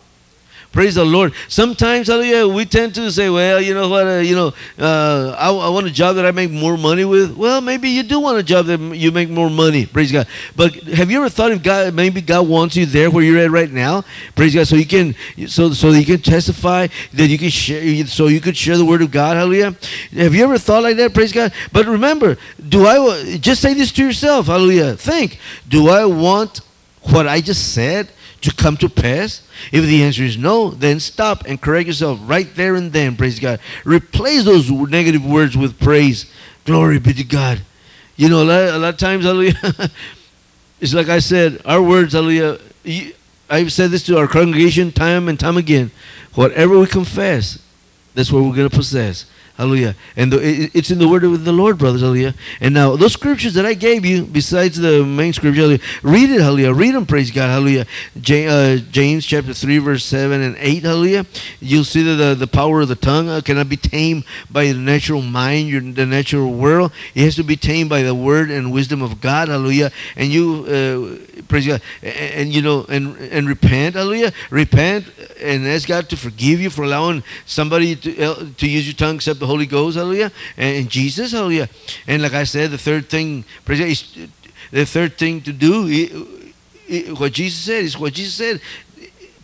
Praise 0.75 0.95
the 0.95 1.05
Lord. 1.05 1.31
Sometimes, 1.47 2.07
hallelujah, 2.07 2.45
we 2.49 2.65
tend 2.65 2.93
to 2.95 3.09
say, 3.09 3.29
well, 3.29 3.61
you 3.61 3.73
know 3.73 3.87
what, 3.87 4.05
uh, 4.05 4.17
you 4.17 4.35
know, 4.35 4.47
uh, 4.77 5.33
I, 5.39 5.47
I 5.47 5.69
want 5.69 5.87
a 5.87 5.89
job 5.89 6.17
that 6.17 6.25
I 6.25 6.31
make 6.31 6.51
more 6.51 6.75
money 6.75 7.05
with. 7.05 7.37
Well, 7.37 7.61
maybe 7.61 7.87
you 7.87 8.03
do 8.03 8.19
want 8.19 8.39
a 8.39 8.43
job 8.43 8.65
that 8.65 8.81
you 8.93 9.09
make 9.13 9.29
more 9.29 9.49
money. 9.49 9.85
Praise 9.85 10.11
God. 10.11 10.27
But 10.53 10.73
have 10.73 11.09
you 11.09 11.19
ever 11.19 11.29
thought 11.29 11.53
if 11.53 11.63
God, 11.63 11.93
maybe 11.93 12.19
God 12.19 12.49
wants 12.49 12.75
you 12.75 12.85
there 12.85 13.09
where 13.09 13.23
you're 13.23 13.39
at 13.39 13.51
right 13.51 13.71
now? 13.71 14.03
Praise 14.35 14.53
God. 14.53 14.67
So 14.67 14.75
you 14.75 14.85
can, 14.85 15.15
so 15.47 15.71
so 15.71 15.91
you 15.91 16.03
can 16.03 16.19
testify, 16.19 16.87
that 17.13 17.27
you 17.27 17.37
can 17.37 17.51
share, 17.51 18.05
so 18.05 18.27
you 18.27 18.41
could 18.41 18.57
share 18.57 18.75
the 18.75 18.83
word 18.83 19.01
of 19.01 19.11
God. 19.11 19.37
Hallelujah. 19.37 19.73
Have 20.11 20.35
you 20.35 20.43
ever 20.43 20.57
thought 20.57 20.83
like 20.83 20.97
that? 20.97 21.13
Praise 21.13 21.31
God. 21.31 21.53
But 21.71 21.85
remember, 21.85 22.35
do 22.67 22.85
I 22.85 23.37
just 23.37 23.61
say 23.61 23.73
this 23.73 23.93
to 23.93 24.03
yourself? 24.03 24.47
Hallelujah. 24.47 24.97
Think, 24.97 25.39
do 25.69 25.87
I 25.87 26.03
want 26.03 26.59
what 27.03 27.27
I 27.27 27.39
just 27.39 27.73
said 27.73 28.09
to 28.45 28.55
come 28.55 28.77
to 28.77 28.89
pass? 28.89 29.41
If 29.71 29.85
the 29.85 30.03
answer 30.03 30.23
is 30.23 30.37
no, 30.37 30.71
then 30.71 30.99
stop 30.99 31.45
and 31.45 31.61
correct 31.61 31.87
yourself 31.87 32.19
right 32.23 32.47
there 32.55 32.75
and 32.75 32.91
then. 32.91 33.15
Praise 33.15 33.39
God. 33.39 33.59
Replace 33.83 34.45
those 34.45 34.69
negative 34.71 35.25
words 35.25 35.57
with 35.57 35.79
praise. 35.79 36.25
Glory 36.65 36.99
be 36.99 37.13
to 37.13 37.23
God. 37.23 37.61
You 38.15 38.29
know, 38.29 38.43
a 38.43 38.45
lot, 38.45 38.61
a 38.75 38.77
lot 38.77 38.93
of 38.93 38.97
times, 38.97 39.25
hallelujah, 39.25 39.53
it's 40.79 40.93
like 40.93 41.09
I 41.09 41.19
said, 41.19 41.61
our 41.65 41.81
words, 41.81 42.13
hallelujah. 42.13 42.59
I've 43.49 43.71
said 43.71 43.91
this 43.91 44.03
to 44.05 44.17
our 44.17 44.27
congregation 44.27 44.91
time 44.91 45.27
and 45.27 45.39
time 45.39 45.57
again. 45.57 45.91
Whatever 46.33 46.79
we 46.79 46.87
confess, 46.87 47.59
that's 48.13 48.31
what 48.31 48.43
we're 48.43 48.55
going 48.55 48.69
to 48.69 48.75
possess. 48.75 49.25
Hallelujah. 49.57 49.95
And 50.17 50.33
the, 50.33 50.45
it, 50.45 50.71
it's 50.75 50.91
in 50.91 50.99
the 50.99 51.07
word 51.07 51.23
of 51.23 51.45
the 51.45 51.53
Lord, 51.53 51.77
brothers. 51.77 52.01
Hallelujah. 52.01 52.33
And 52.59 52.73
now, 52.73 52.97
those 52.97 53.13
scriptures 53.13 53.53
that 53.53 53.65
I 53.65 53.73
gave 53.73 54.05
you, 54.05 54.25
besides 54.25 54.77
the 54.77 55.05
main 55.05 55.31
scripture, 55.31 55.61
hallelujah, 55.61 55.81
read 56.03 56.29
it. 56.29 56.41
Hallelujah. 56.41 56.73
Read 56.73 56.93
them. 56.93 57.05
Praise 57.05 57.31
God. 57.31 57.47
Hallelujah. 57.47 57.85
Ja- 58.21 58.49
uh, 58.49 58.77
James 58.91 59.25
chapter 59.25 59.53
3, 59.53 59.77
verse 59.77 60.03
7 60.03 60.41
and 60.41 60.57
8. 60.59 60.83
Hallelujah. 60.83 61.25
You'll 61.61 61.85
see 61.85 62.03
that 62.03 62.15
the, 62.15 62.35
the 62.35 62.47
power 62.47 62.81
of 62.81 62.89
the 62.89 62.95
tongue 62.95 63.29
uh, 63.29 63.39
cannot 63.39 63.69
be 63.69 63.77
tamed 63.77 64.25
by 64.51 64.65
the 64.65 64.73
natural 64.73 65.21
mind, 65.21 65.69
your, 65.69 65.79
the 65.79 66.05
natural 66.05 66.51
world. 66.51 66.91
It 67.13 67.23
has 67.23 67.35
to 67.37 67.43
be 67.43 67.55
tamed 67.55 67.89
by 67.89 68.01
the 68.01 68.13
word 68.13 68.51
and 68.51 68.73
wisdom 68.73 69.01
of 69.01 69.21
God. 69.21 69.47
Hallelujah. 69.47 69.91
And 70.17 70.33
you, 70.33 70.65
uh, 71.39 71.43
praise 71.47 71.65
God, 71.65 71.81
and, 72.03 72.33
and 72.33 72.53
you 72.53 72.61
know, 72.61 72.85
and, 72.89 73.15
and 73.17 73.47
repent. 73.47 73.95
Hallelujah. 73.95 74.33
Repent 74.49 75.05
and 75.41 75.65
ask 75.65 75.87
God 75.87 76.09
to 76.09 76.17
forgive 76.17 76.59
you 76.59 76.69
for 76.69 76.83
allowing 76.83 77.23
somebody 77.45 77.95
to, 77.95 78.51
to 78.51 78.69
use 78.69 78.85
your 78.85 78.95
tongue 78.95 79.15
except 79.15 79.44
the 79.45 79.51
Holy 79.51 79.67
Ghost, 79.67 79.95
hallelujah, 79.95 80.31
and, 80.57 80.89
Jesus, 80.89 81.31
hallelujah. 81.31 81.69
And 82.07 82.23
like 82.23 82.33
I 82.33 82.45
said, 82.45 82.71
the 82.71 82.79
third 82.79 83.09
thing, 83.09 83.45
the 83.65 84.85
third 84.85 85.17
thing 85.17 85.41
to 85.41 85.53
do, 85.53 85.71
what 87.15 87.33
Jesus 87.33 87.59
said 87.59 87.83
is 87.83 87.97
what 87.97 88.13
Jesus 88.13 88.33
said. 88.33 88.59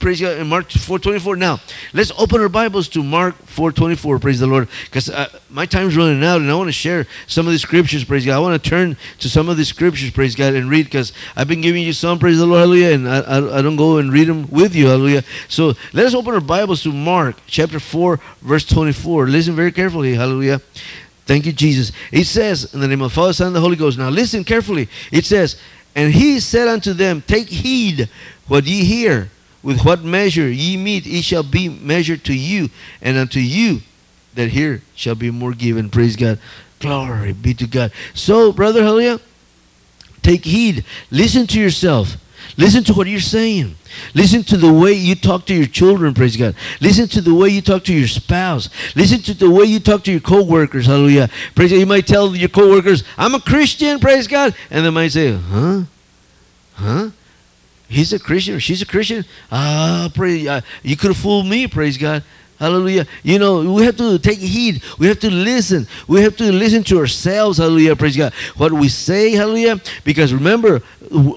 Praise 0.02 0.20
God 0.20 0.40
in 0.40 0.48
Mark 0.48 0.68
4:24. 0.68 1.38
Now, 1.38 1.60
let's 1.94 2.12
open 2.18 2.42
our 2.42 2.50
Bibles 2.50 2.88
to 2.90 3.04
Mark 3.04 3.36
4:24. 3.46 4.20
Praise 4.20 4.40
the 4.40 4.48
Lord, 4.48 4.68
because 4.86 5.12
uh, 5.12 5.28
my 5.48 5.68
time's 5.68 5.96
running 5.96 6.24
out, 6.24 6.42
and 6.42 6.50
I 6.50 6.56
want 6.56 6.70
to 6.70 6.74
share 6.74 7.06
some 7.28 7.46
of 7.46 7.54
the 7.54 7.60
scriptures. 7.60 8.04
Praise 8.04 8.26
God. 8.26 8.36
I 8.36 8.40
want 8.40 8.62
to 8.62 8.68
turn 8.68 8.98
to 9.20 9.30
some 9.30 9.48
of 9.48 9.58
the 9.58 9.64
scriptures. 9.64 10.10
Praise 10.10 10.34
God, 10.34 10.56
and 10.56 10.72
read 10.72 10.86
because 10.86 11.14
I've 11.36 11.48
been 11.48 11.62
giving 11.62 11.84
you 11.84 11.94
some. 11.94 12.18
Praise 12.18 12.40
the 12.40 12.48
Lord, 12.48 12.62
Hallelujah, 12.62 12.96
and 12.96 13.08
I, 13.08 13.20
I, 13.20 13.60
I 13.60 13.62
don't 13.62 13.76
go 13.76 13.98
and 13.98 14.12
read 14.12 14.28
them 14.28 14.50
with 14.50 14.74
you, 14.74 14.88
Hallelujah. 14.88 15.24
So 15.48 15.76
let 15.94 16.08
us 16.08 16.16
open 16.16 16.34
our 16.34 16.42
Bibles 16.42 16.82
to 16.82 16.92
Mark 16.92 17.36
chapter 17.46 17.80
4, 17.80 18.20
verse 18.42 18.66
24. 18.66 19.28
Listen 19.28 19.56
very 19.56 19.72
carefully, 19.72 20.16
Hallelujah. 20.16 20.62
Thank 21.28 21.46
you, 21.46 21.54
Jesus. 21.54 21.92
It 22.12 22.26
says, 22.26 22.74
in 22.74 22.80
the 22.80 22.88
name 22.88 23.04
of 23.04 23.12
the 23.12 23.16
Father, 23.16 23.34
Son, 23.34 23.48
and 23.48 23.56
the 23.56 23.62
Holy 23.62 23.76
Ghost. 23.76 24.00
Now 24.00 24.10
listen 24.10 24.44
carefully. 24.44 24.90
It 25.12 25.26
says, 25.26 25.58
And 25.96 26.12
he 26.12 26.40
said 26.40 26.68
unto 26.68 26.94
them, 26.94 27.22
Take 27.22 27.50
heed 27.50 28.10
what 28.48 28.66
ye 28.66 28.84
hear. 28.84 29.30
With 29.63 29.86
what 29.86 30.04
measure 30.04 30.50
ye 30.50 30.76
mete, 30.78 31.06
it 31.06 31.24
shall 31.24 31.43
be 31.43 31.69
measured 31.69 32.24
to 32.26 32.34
you, 32.34 32.69
and 33.02 33.17
unto 33.17 33.39
you 33.39 33.82
that 34.34 34.50
hear 34.50 34.82
shall 34.95 35.15
be 35.15 35.30
more 35.30 35.54
given. 35.54 35.89
Praise 35.89 36.15
God. 36.15 36.39
Glory 36.80 37.34
be 37.34 37.54
to 37.54 37.67
God. 37.67 37.91
So, 38.15 38.52
brother, 38.52 38.82
hallelujah, 38.82 39.19
take 40.24 40.45
heed. 40.45 40.84
Listen 41.12 41.45
to 41.47 41.60
yourself. 41.60 42.17
Listen 42.58 42.84
to 42.86 42.93
what 42.93 43.08
you're 43.08 43.19
saying. 43.19 43.76
Listen 44.13 44.43
to 44.43 44.58
the 44.58 44.71
way 44.74 44.93
you 44.93 45.15
talk 45.15 45.45
to 45.45 45.54
your 45.54 45.67
children, 45.67 46.13
praise 46.13 46.36
God. 46.36 46.56
Listen 46.80 47.08
to 47.10 47.21
the 47.21 47.34
way 47.34 47.50
you 47.50 47.62
talk 47.62 47.84
to 47.86 47.93
your 47.93 48.08
spouse. 48.08 48.69
Listen 48.95 49.21
to 49.21 49.34
the 49.34 49.50
way 49.50 49.65
you 49.65 49.80
talk 49.80 50.04
to 50.06 50.12
your 50.12 50.21
co-workers, 50.21 50.88
hallelujah. 50.88 51.30
Praise 51.56 51.71
God. 51.71 51.78
You 51.78 51.86
might 51.86 52.08
tell 52.08 52.36
your 52.36 52.50
co-workers, 52.50 53.04
I'm 53.17 53.36
a 53.36 53.39
Christian, 53.39 54.00
praise 54.00 54.28
God. 54.28 54.56
And 54.69 54.86
they 54.86 54.89
might 54.89 55.10
say, 55.10 55.34
huh? 55.34 55.84
Huh? 56.74 57.10
He's 57.92 58.14
a 58.14 58.20
Christian 58.20 58.56
or 58.56 58.60
she's 58.60 58.82
a 58.82 58.86
Christian? 58.86 59.26
Ah, 59.52 60.10
praise 60.14 60.48
uh, 60.48 60.62
You 60.82 60.96
could 60.96 61.10
have 61.10 61.18
fooled 61.18 61.46
me, 61.46 61.68
praise 61.68 61.98
God. 61.98 62.24
Hallelujah. 62.58 63.08
You 63.24 63.40
know, 63.40 63.74
we 63.74 63.86
have 63.86 63.98
to 63.98 64.20
take 64.20 64.38
heed. 64.38 64.84
We 65.00 65.08
have 65.08 65.20
to 65.22 65.32
listen. 65.32 65.88
We 66.08 66.22
have 66.22 66.38
to 66.38 66.52
listen 66.52 66.84
to 66.86 67.00
ourselves. 67.00 67.58
Hallelujah. 67.58 67.96
Praise 67.96 68.16
God. 68.16 68.34
What 68.56 68.72
we 68.72 68.88
say, 68.88 69.32
hallelujah. 69.32 69.82
Because 70.04 70.32
remember, 70.32 70.84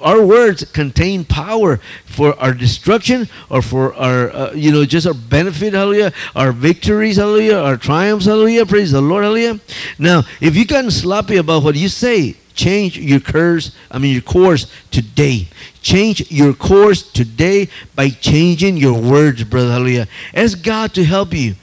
our 0.02 0.22
words 0.22 0.70
contain 0.70 1.24
power 1.24 1.78
for 2.04 2.38
our 2.38 2.52
destruction 2.52 3.26
or 3.48 3.62
for 3.62 3.94
our, 3.94 4.30
uh, 4.30 4.52
you 4.52 4.70
know, 4.70 4.84
just 4.84 5.06
our 5.06 5.14
benefit. 5.14 5.72
Hallelujah. 5.72 6.12
Our 6.36 6.52
victories. 6.52 7.16
Hallelujah. 7.16 7.56
Our 7.56 7.78
triumphs. 7.78 8.26
Hallelujah. 8.26 8.66
Praise 8.66 8.92
the 8.92 9.00
Lord. 9.00 9.24
Hallelujah. 9.24 9.60
Now, 9.98 10.24
if 10.42 10.54
you've 10.54 10.68
gotten 10.68 10.90
sloppy 10.90 11.38
about 11.38 11.62
what 11.62 11.74
you 11.74 11.88
say, 11.88 12.36
change 12.54 12.98
your 12.98 13.20
course. 13.20 13.74
I 13.90 13.98
mean, 13.98 14.12
your 14.12 14.22
course 14.22 14.70
today. 14.90 15.48
Change 15.84 16.32
your 16.32 16.54
course 16.54 17.02
today 17.02 17.68
by 17.94 18.08
changing 18.08 18.78
your 18.78 18.98
words, 18.98 19.44
brother. 19.44 19.70
Hallelujah. 19.70 20.08
Ask 20.32 20.62
God 20.62 20.94
to 20.94 21.04
help 21.04 21.34
you. 21.34 21.56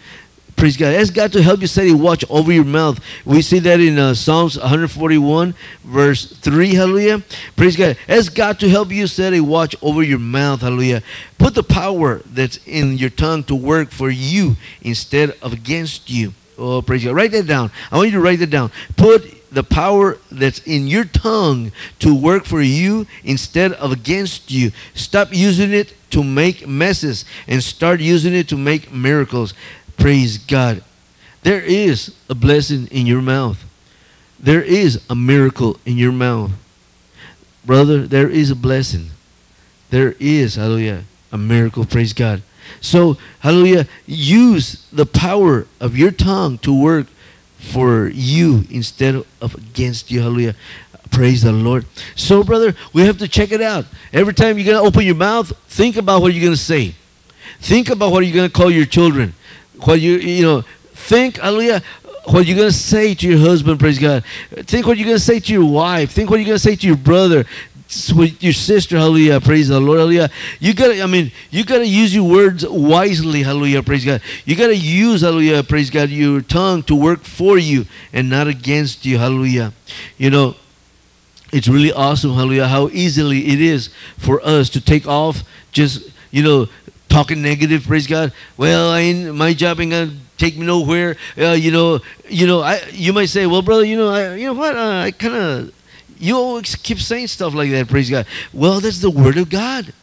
Praise 0.56 0.78
God. 0.78 0.94
Ask 0.94 1.16
God 1.16 1.32
to 1.34 1.42
help 1.42 1.62
you 1.62 1.66
set 1.66 1.88
a 1.88 1.94
watch 1.94 2.24
over 2.30 2.52
your 2.52 2.64
mouth. 2.64 3.00
We 3.26 3.42
see 3.42 3.58
that 3.58 3.80
in 3.80 3.98
uh, 3.98 4.14
Psalms 4.14 4.60
141, 4.60 5.56
verse 5.84 6.28
3. 6.28 6.76
Hallelujah. 6.76 7.24
Praise 7.56 7.76
God. 7.76 7.98
Ask 8.08 8.36
God 8.36 8.60
to 8.60 8.70
help 8.70 8.92
you 8.92 9.08
set 9.08 9.34
a 9.34 9.42
watch 9.42 9.76
over 9.82 10.04
your 10.04 10.20
mouth. 10.20 10.62
Hallelujah. 10.62 11.02
Put 11.40 11.56
the 11.56 11.64
power 11.64 12.22
that's 12.28 12.60
in 12.68 13.00
your 13.00 13.10
tongue 13.10 13.44
to 13.46 13.56
work 13.56 13.90
for 13.90 14.12
you 14.12 14.56
instead 14.84 15.32
of 15.42 15.52
against 15.52 16.12
you. 16.12 16.36
Oh, 16.62 16.82
praise 16.82 17.04
God. 17.04 17.16
Write 17.16 17.32
that 17.32 17.48
down. 17.48 17.72
I 17.92 17.98
want 17.98 18.10
you 18.10 18.16
to 18.16 18.22
write 18.22 18.40
that 18.40 18.52
down. 18.52 18.72
Put 18.96 19.52
the 19.52 19.64
power 19.64 20.18
that's 20.32 20.60
in 20.60 20.88
your 20.88 21.06
tongue 21.06 21.72
to 22.00 22.16
work 22.16 22.46
for 22.46 22.62
you 22.62 23.08
instead 23.24 23.74
of 23.74 23.92
against 23.92 24.52
you. 24.52 24.72
Stop 24.94 25.30
using 25.34 25.74
it 25.74 25.94
to 26.12 26.24
make 26.24 26.68
messes 26.68 27.26
and 27.48 27.64
start 27.64 28.00
using 28.00 28.34
it 28.34 28.48
to 28.50 28.58
make 28.58 28.92
miracles. 28.92 29.54
Praise 29.98 30.38
God. 30.38 30.84
There 31.42 31.62
is 31.62 32.16
a 32.30 32.36
blessing 32.36 32.88
in 32.88 33.08
your 33.08 33.22
mouth. 33.22 33.64
There 34.40 34.62
is 34.62 35.04
a 35.10 35.16
miracle 35.16 35.80
in 35.86 35.98
your 35.98 36.12
mouth. 36.12 36.52
Brother, 37.66 38.08
there 38.08 38.30
is 38.30 38.52
a 38.52 38.56
blessing. 38.56 39.10
There 39.90 40.16
is, 40.20 40.56
hallelujah, 40.56 41.04
a 41.32 41.38
miracle. 41.38 41.86
Praise 41.86 42.14
God. 42.14 42.42
So, 42.80 43.18
hallelujah, 43.40 43.88
use 44.06 44.88
the 44.92 45.06
power 45.06 45.68
of 45.80 45.98
your 45.98 46.12
tongue 46.12 46.58
to 46.60 46.74
work 46.74 47.08
for 47.58 48.08
you 48.08 48.66
instead 48.70 49.24
of 49.42 49.56
against 49.56 50.12
you. 50.12 50.22
Hallelujah. 50.22 50.56
Praise 51.12 51.42
the 51.42 51.52
Lord. 51.52 51.86
So, 52.16 52.44
brother, 52.44 52.74
we 52.94 53.02
have 53.04 53.18
to 53.18 53.28
check 53.28 53.52
it 53.52 53.62
out. 53.62 53.86
Every 54.14 54.34
time 54.34 54.58
you're 54.58 54.66
going 54.66 54.82
to 54.82 54.88
open 54.88 55.06
your 55.06 55.16
mouth, 55.16 55.52
think 55.68 55.98
about 55.98 56.22
what 56.22 56.34
you're 56.34 56.44
going 56.44 56.54
to 56.54 56.62
say. 56.62 56.96
Think 57.60 57.90
about 57.90 58.12
what 58.12 58.26
you're 58.26 58.36
going 58.36 58.50
to 58.50 58.54
call 58.54 58.72
your 58.72 58.86
children. 58.86 59.34
What 59.82 60.00
you, 60.00 60.14
you 60.14 60.44
know, 60.44 60.62
think, 60.94 61.38
hallelujah, 61.38 61.82
what 62.26 62.46
you're 62.46 62.58
going 62.58 62.70
to 62.70 62.76
say 62.76 63.14
to 63.14 63.28
your 63.28 63.40
husband, 63.40 63.80
praise 63.80 64.00
God. 64.00 64.24
Think 64.52 64.88
what 64.88 64.98
you're 64.98 65.06
going 65.06 65.18
to 65.18 65.24
say 65.24 65.40
to 65.40 65.54
your 65.54 65.70
wife. 65.70 66.12
Think 66.12 66.30
what 66.30 66.38
you're 66.38 66.46
going 66.46 66.56
to 66.56 66.64
say 66.64 66.76
to 66.76 66.88
your 66.88 66.98
brother, 66.98 67.46
with 68.14 68.42
your 68.42 68.54
sister, 68.54 68.98
hallelujah, 68.98 69.42
praise 69.42 69.68
the 69.68 69.80
Lord, 69.80 70.00
hallelujah. 70.00 70.30
You 70.60 70.74
gotta, 70.74 71.02
I 71.02 71.08
mean, 71.08 71.32
you 71.50 71.66
gotta 71.66 71.88
use 71.88 72.14
your 72.16 72.30
words 72.30 72.66
wisely, 72.68 73.44
hallelujah, 73.44 73.84
praise 73.84 74.06
God. 74.06 74.22
You 74.46 74.56
gotta 74.56 74.76
use, 74.76 75.22
hallelujah, 75.22 75.64
praise 75.64 75.90
God, 75.90 76.10
your 76.10 76.42
tongue 76.42 76.84
to 76.84 76.96
work 76.96 77.24
for 77.24 77.58
you 77.58 77.86
and 78.14 78.30
not 78.30 78.48
against 78.48 79.06
you, 79.06 79.18
hallelujah. 79.18 79.74
You 80.18 80.30
know, 80.30 80.56
it's 81.52 81.68
really 81.68 81.92
awesome, 81.92 82.34
hallelujah, 82.34 82.68
how 82.68 82.88
easily 82.90 83.48
it 83.48 83.60
is 83.60 83.90
for 84.18 84.42
us 84.42 84.70
to 84.70 84.82
take 84.82 85.06
off 85.08 85.44
just, 85.72 86.10
you 86.32 86.44
know, 86.44 86.68
talking 87.10 87.42
negative, 87.42 87.84
praise 87.84 88.08
God. 88.08 88.32
Well, 88.56 88.90
I 88.90 89.02
ain't, 89.02 89.36
my 89.36 89.54
job 89.54 89.82
ain't 89.82 89.92
gonna 89.92 90.14
take 90.38 90.58
me 90.58 90.66
nowhere. 90.66 91.18
Uh, 91.38 91.52
you 91.52 91.72
know, 91.72 92.00
you 92.30 92.48
know, 92.48 92.62
I 92.62 92.82
you 92.94 93.12
might 93.12 93.28
say, 93.28 93.46
well, 93.48 93.62
brother, 93.62 93.84
you 93.84 93.98
know, 93.98 94.10
I, 94.10 94.36
you 94.36 94.46
know 94.46 94.54
what, 94.54 94.78
uh, 94.78 95.04
I 95.06 95.12
kind 95.12 95.36
of, 95.36 95.74
you 96.22 96.38
always 96.38 96.76
keep 96.76 97.00
saying 97.00 97.28
stuff 97.28 97.54
like 97.54 97.72
that, 97.72 97.88
praise 97.88 98.10
God. 98.10 98.26
Well, 98.54 98.80
that's 98.80 99.00
the 99.00 99.10
word 99.10 99.38
of 99.38 99.50
God. 99.50 99.94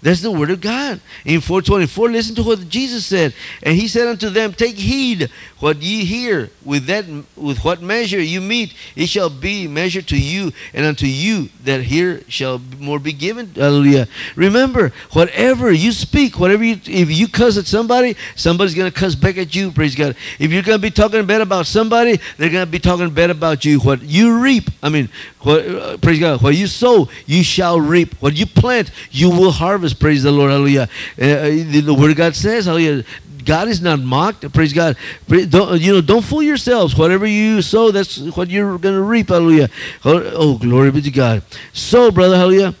That's 0.00 0.22
the 0.22 0.30
word 0.30 0.50
of 0.50 0.60
God. 0.60 1.00
In 1.24 1.40
424, 1.40 2.10
listen 2.10 2.34
to 2.36 2.42
what 2.44 2.68
Jesus 2.68 3.04
said. 3.04 3.34
And 3.64 3.74
he 3.74 3.88
said 3.88 4.06
unto 4.06 4.30
them, 4.30 4.52
Take 4.52 4.76
heed 4.76 5.28
what 5.58 5.82
ye 5.82 6.04
hear. 6.04 6.50
With 6.64 6.86
that 6.86 7.04
with 7.34 7.64
what 7.64 7.82
measure 7.82 8.20
you 8.20 8.40
mete, 8.40 8.74
it 8.94 9.08
shall 9.08 9.30
be 9.30 9.66
measured 9.66 10.06
to 10.08 10.18
you, 10.18 10.52
and 10.72 10.86
unto 10.86 11.06
you 11.06 11.48
that 11.64 11.82
hear 11.82 12.22
shall 12.28 12.60
more 12.78 13.00
be 13.00 13.12
given. 13.12 13.52
Hallelujah. 13.54 14.06
Remember, 14.36 14.92
whatever 15.12 15.72
you 15.72 15.90
speak, 15.90 16.38
whatever 16.38 16.62
you 16.62 16.76
if 16.86 17.10
you 17.10 17.26
cuss 17.26 17.58
at 17.58 17.66
somebody, 17.66 18.16
somebody's 18.36 18.74
gonna 18.74 18.92
cuss 18.92 19.16
back 19.16 19.36
at 19.36 19.54
you, 19.54 19.72
praise 19.72 19.96
God. 19.96 20.14
If 20.38 20.52
you're 20.52 20.62
gonna 20.62 20.78
be 20.78 20.92
talking 20.92 21.26
bad 21.26 21.40
about 21.40 21.66
somebody, 21.66 22.20
they're 22.36 22.50
gonna 22.50 22.66
be 22.66 22.78
talking 22.78 23.10
bad 23.10 23.30
about 23.30 23.64
you. 23.64 23.80
What 23.80 24.02
you 24.02 24.38
reap, 24.40 24.70
I 24.82 24.90
mean, 24.90 25.08
praise 25.40 26.18
God, 26.18 26.42
what 26.42 26.56
you 26.56 26.66
sow, 26.66 27.08
you 27.26 27.42
shall 27.42 27.80
reap. 27.80 28.14
What 28.20 28.36
you 28.36 28.46
plant, 28.46 28.90
you 29.10 29.30
will 29.30 29.52
harvest. 29.52 30.00
Praise 30.00 30.22
the 30.22 30.32
Lord, 30.32 30.50
hallelujah. 30.50 30.88
Uh, 31.20 31.48
the, 31.48 31.80
the 31.80 31.94
word 31.94 32.10
of 32.10 32.16
God 32.16 32.34
says, 32.34 32.66
hallelujah. 32.66 33.04
God 33.44 33.68
is 33.68 33.80
not 33.80 33.98
mocked. 34.00 34.52
Praise 34.52 34.74
God. 34.74 34.96
Don't, 35.26 35.80
you 35.80 35.94
know, 35.94 36.00
don't 36.02 36.22
fool 36.22 36.42
yourselves. 36.42 36.94
Whatever 36.94 37.26
you 37.26 37.62
sow, 37.62 37.90
that's 37.90 38.18
what 38.18 38.50
you're 38.50 38.76
going 38.76 38.94
to 38.94 39.02
reap. 39.02 39.30
Hallelujah. 39.30 39.70
Oh, 40.04 40.58
glory 40.58 40.90
be 40.90 41.00
to 41.00 41.10
God. 41.10 41.42
So, 41.72 42.10
brother, 42.10 42.36
hallelujah. 42.36 42.74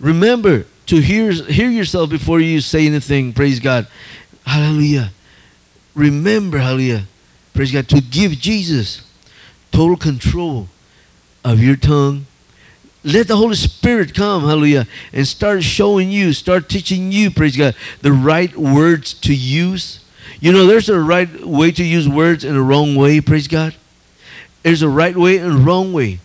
Remember 0.00 0.66
to 0.86 1.00
hear 1.00 1.32
hear 1.32 1.70
yourself 1.70 2.10
before 2.10 2.40
you 2.40 2.60
say 2.60 2.86
anything. 2.86 3.32
Praise 3.32 3.60
God. 3.60 3.86
Hallelujah. 4.44 5.12
Remember, 5.94 6.58
hallelujah. 6.58 7.04
Praise 7.54 7.70
God. 7.70 7.88
To 7.90 8.00
give 8.00 8.32
Jesus 8.32 9.02
total 9.70 9.96
control 9.96 10.68
of 11.46 11.62
your 11.62 11.76
tongue. 11.76 12.26
Let 13.04 13.28
the 13.28 13.36
Holy 13.36 13.54
Spirit 13.54 14.14
come, 14.14 14.42
hallelujah, 14.42 14.88
and 15.12 15.26
start 15.28 15.62
showing 15.62 16.10
you, 16.10 16.32
start 16.32 16.68
teaching 16.68 17.12
you, 17.12 17.30
praise 17.30 17.56
God, 17.56 17.76
the 18.02 18.12
right 18.12 18.54
words 18.56 19.14
to 19.14 19.32
use. 19.32 20.00
You 20.40 20.50
know, 20.50 20.66
there's 20.66 20.88
a 20.88 20.98
right 20.98 21.46
way 21.46 21.70
to 21.70 21.84
use 21.84 22.08
words 22.08 22.42
and 22.42 22.56
a 22.56 22.60
wrong 22.60 22.96
way, 22.96 23.20
praise 23.20 23.46
God. 23.46 23.76
There's 24.64 24.82
a 24.82 24.88
right 24.88 25.16
way 25.16 25.38
and 25.38 25.52
a 25.52 25.56
wrong 25.56 25.92
way. 25.92 26.18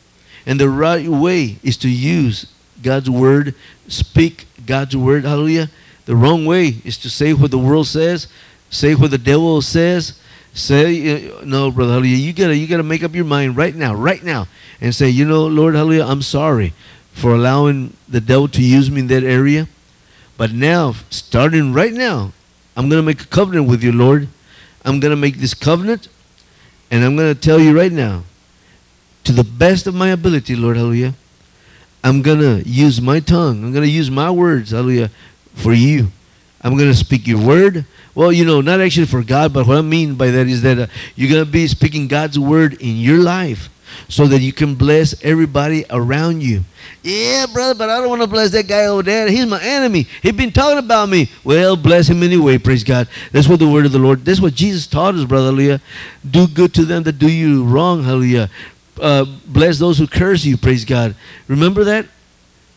And 0.47 0.60
the 0.60 0.69
right 0.69 1.07
way 1.07 1.60
is 1.62 1.77
to 1.77 1.89
use 1.89 2.51
God's 2.81 3.12
word, 3.12 3.53
speak 3.88 4.47
God's 4.65 4.97
word, 4.97 5.23
hallelujah. 5.23 5.69
The 6.05 6.15
wrong 6.15 6.47
way 6.47 6.77
is 6.84 6.97
to 6.97 7.12
say 7.12 7.31
what 7.31 7.51
the 7.51 7.60
world 7.60 7.86
says, 7.86 8.27
say 8.71 8.95
what 8.95 9.12
the 9.12 9.19
devil 9.19 9.62
says. 9.62 10.19
Say 10.53 11.29
uh, 11.37 11.45
no, 11.45 11.71
brother, 11.71 11.93
hallelujah. 11.93 12.17
You 12.17 12.33
gotta 12.33 12.55
you 12.55 12.67
gotta 12.67 12.83
make 12.83 13.03
up 13.03 13.15
your 13.15 13.25
mind 13.25 13.55
right 13.55 13.73
now, 13.73 13.95
right 13.95 14.21
now, 14.21 14.47
and 14.81 14.93
say, 14.93 15.09
you 15.09 15.25
know, 15.25 15.47
Lord, 15.47 15.75
hallelujah, 15.75 16.05
I'm 16.05 16.21
sorry 16.21 16.73
for 17.13 17.33
allowing 17.33 17.95
the 18.07 18.21
devil 18.21 18.47
to 18.49 18.61
use 18.61 18.89
me 18.89 19.01
in 19.01 19.07
that 19.07 19.23
area. 19.23 19.67
But 20.37 20.51
now, 20.51 20.93
starting 21.09 21.73
right 21.73 21.93
now, 21.93 22.31
I'm 22.75 22.89
to 22.89 23.01
make 23.01 23.21
a 23.21 23.27
covenant 23.27 23.67
with 23.67 23.83
you, 23.83 23.91
Lord. 23.91 24.27
I'm 24.83 24.99
to 25.01 25.15
make 25.15 25.37
this 25.37 25.53
covenant, 25.53 26.07
and 26.89 27.03
I'm 27.03 27.15
to 27.17 27.35
tell 27.35 27.59
you 27.59 27.77
right 27.77 27.91
now, 27.91 28.23
to 29.23 29.31
the 29.31 29.43
best 29.43 29.85
of 29.87 29.93
my 29.93 30.09
ability, 30.09 30.55
Lord, 30.55 30.77
hallelujah, 30.77 31.13
I'm 32.03 32.23
to 32.23 32.63
use 32.65 32.99
my 32.99 33.19
tongue. 33.19 33.63
I'm 33.63 33.73
to 33.73 33.87
use 33.87 34.09
my 34.09 34.31
words, 34.31 34.71
hallelujah, 34.71 35.11
for 35.53 35.73
you. 35.73 36.07
I'm 36.61 36.77
to 36.77 36.93
speak 36.95 37.27
your 37.27 37.45
word. 37.45 37.85
Well, 38.13 38.32
you 38.32 38.45
know, 38.45 38.62
not 38.62 38.82
actually 38.82 39.08
for 39.08 39.24
God, 39.24 39.54
but 39.54 39.67
what 39.67 39.78
I 39.78 39.82
mean 39.82 40.15
by 40.15 40.32
that 40.32 40.47
is 40.47 40.62
that 40.63 40.78
uh, 40.78 40.88
you're 41.15 41.30
going 41.30 41.45
to 41.45 41.50
be 41.50 41.67
speaking 41.67 42.08
God's 42.08 42.38
word 42.38 42.74
in 42.82 42.97
your 42.97 43.19
life 43.19 43.69
so 44.08 44.28
that 44.28 44.41
you 44.41 44.54
can 44.54 44.76
bless 44.76 45.21
everybody 45.24 45.86
around 45.89 46.43
you. 46.43 46.63
Yeah, 47.04 47.45
brother, 47.52 47.74
but 47.74 47.89
I 47.89 48.00
don't 48.00 48.10
want 48.10 48.21
to 48.21 48.28
bless 48.28 48.52
that 48.52 48.67
guy 48.67 48.86
over 48.86 49.04
there. 49.04 49.30
He's 49.30 49.45
my 49.45 49.62
enemy. 49.62 50.08
He's 50.21 50.34
been 50.34 50.52
talking 50.52 50.78
about 50.78 51.10
me. 51.10 51.30
Well, 51.43 51.76
bless 51.76 52.10
him 52.10 52.21
anyway, 52.21 52.58
praise 52.58 52.84
God. 52.84 53.08
That's 53.32 53.47
what 53.47 53.60
the 53.60 53.67
word 53.67 53.86
of 53.86 53.91
the 53.91 54.00
Lord, 54.00 54.26
that's 54.26 54.41
what 54.41 54.54
Jesus 54.54 54.88
taught 54.88 55.15
us, 55.15 55.26
brother, 55.26 55.47
hallelujah. 55.47 55.82
Do 56.30 56.47
good 56.47 56.74
to 56.76 56.86
them 56.86 57.04
that 57.04 57.17
do 57.19 57.32
you 57.32 57.63
wrong, 57.63 58.04
hallelujah. 58.04 58.50
Uh, 59.00 59.26
bless 59.47 59.80
those 59.80 59.97
who 59.97 60.08
curse 60.08 60.45
you, 60.45 60.58
praise 60.58 60.86
God. 60.86 61.15
Remember 61.47 61.84
that? 61.86 62.08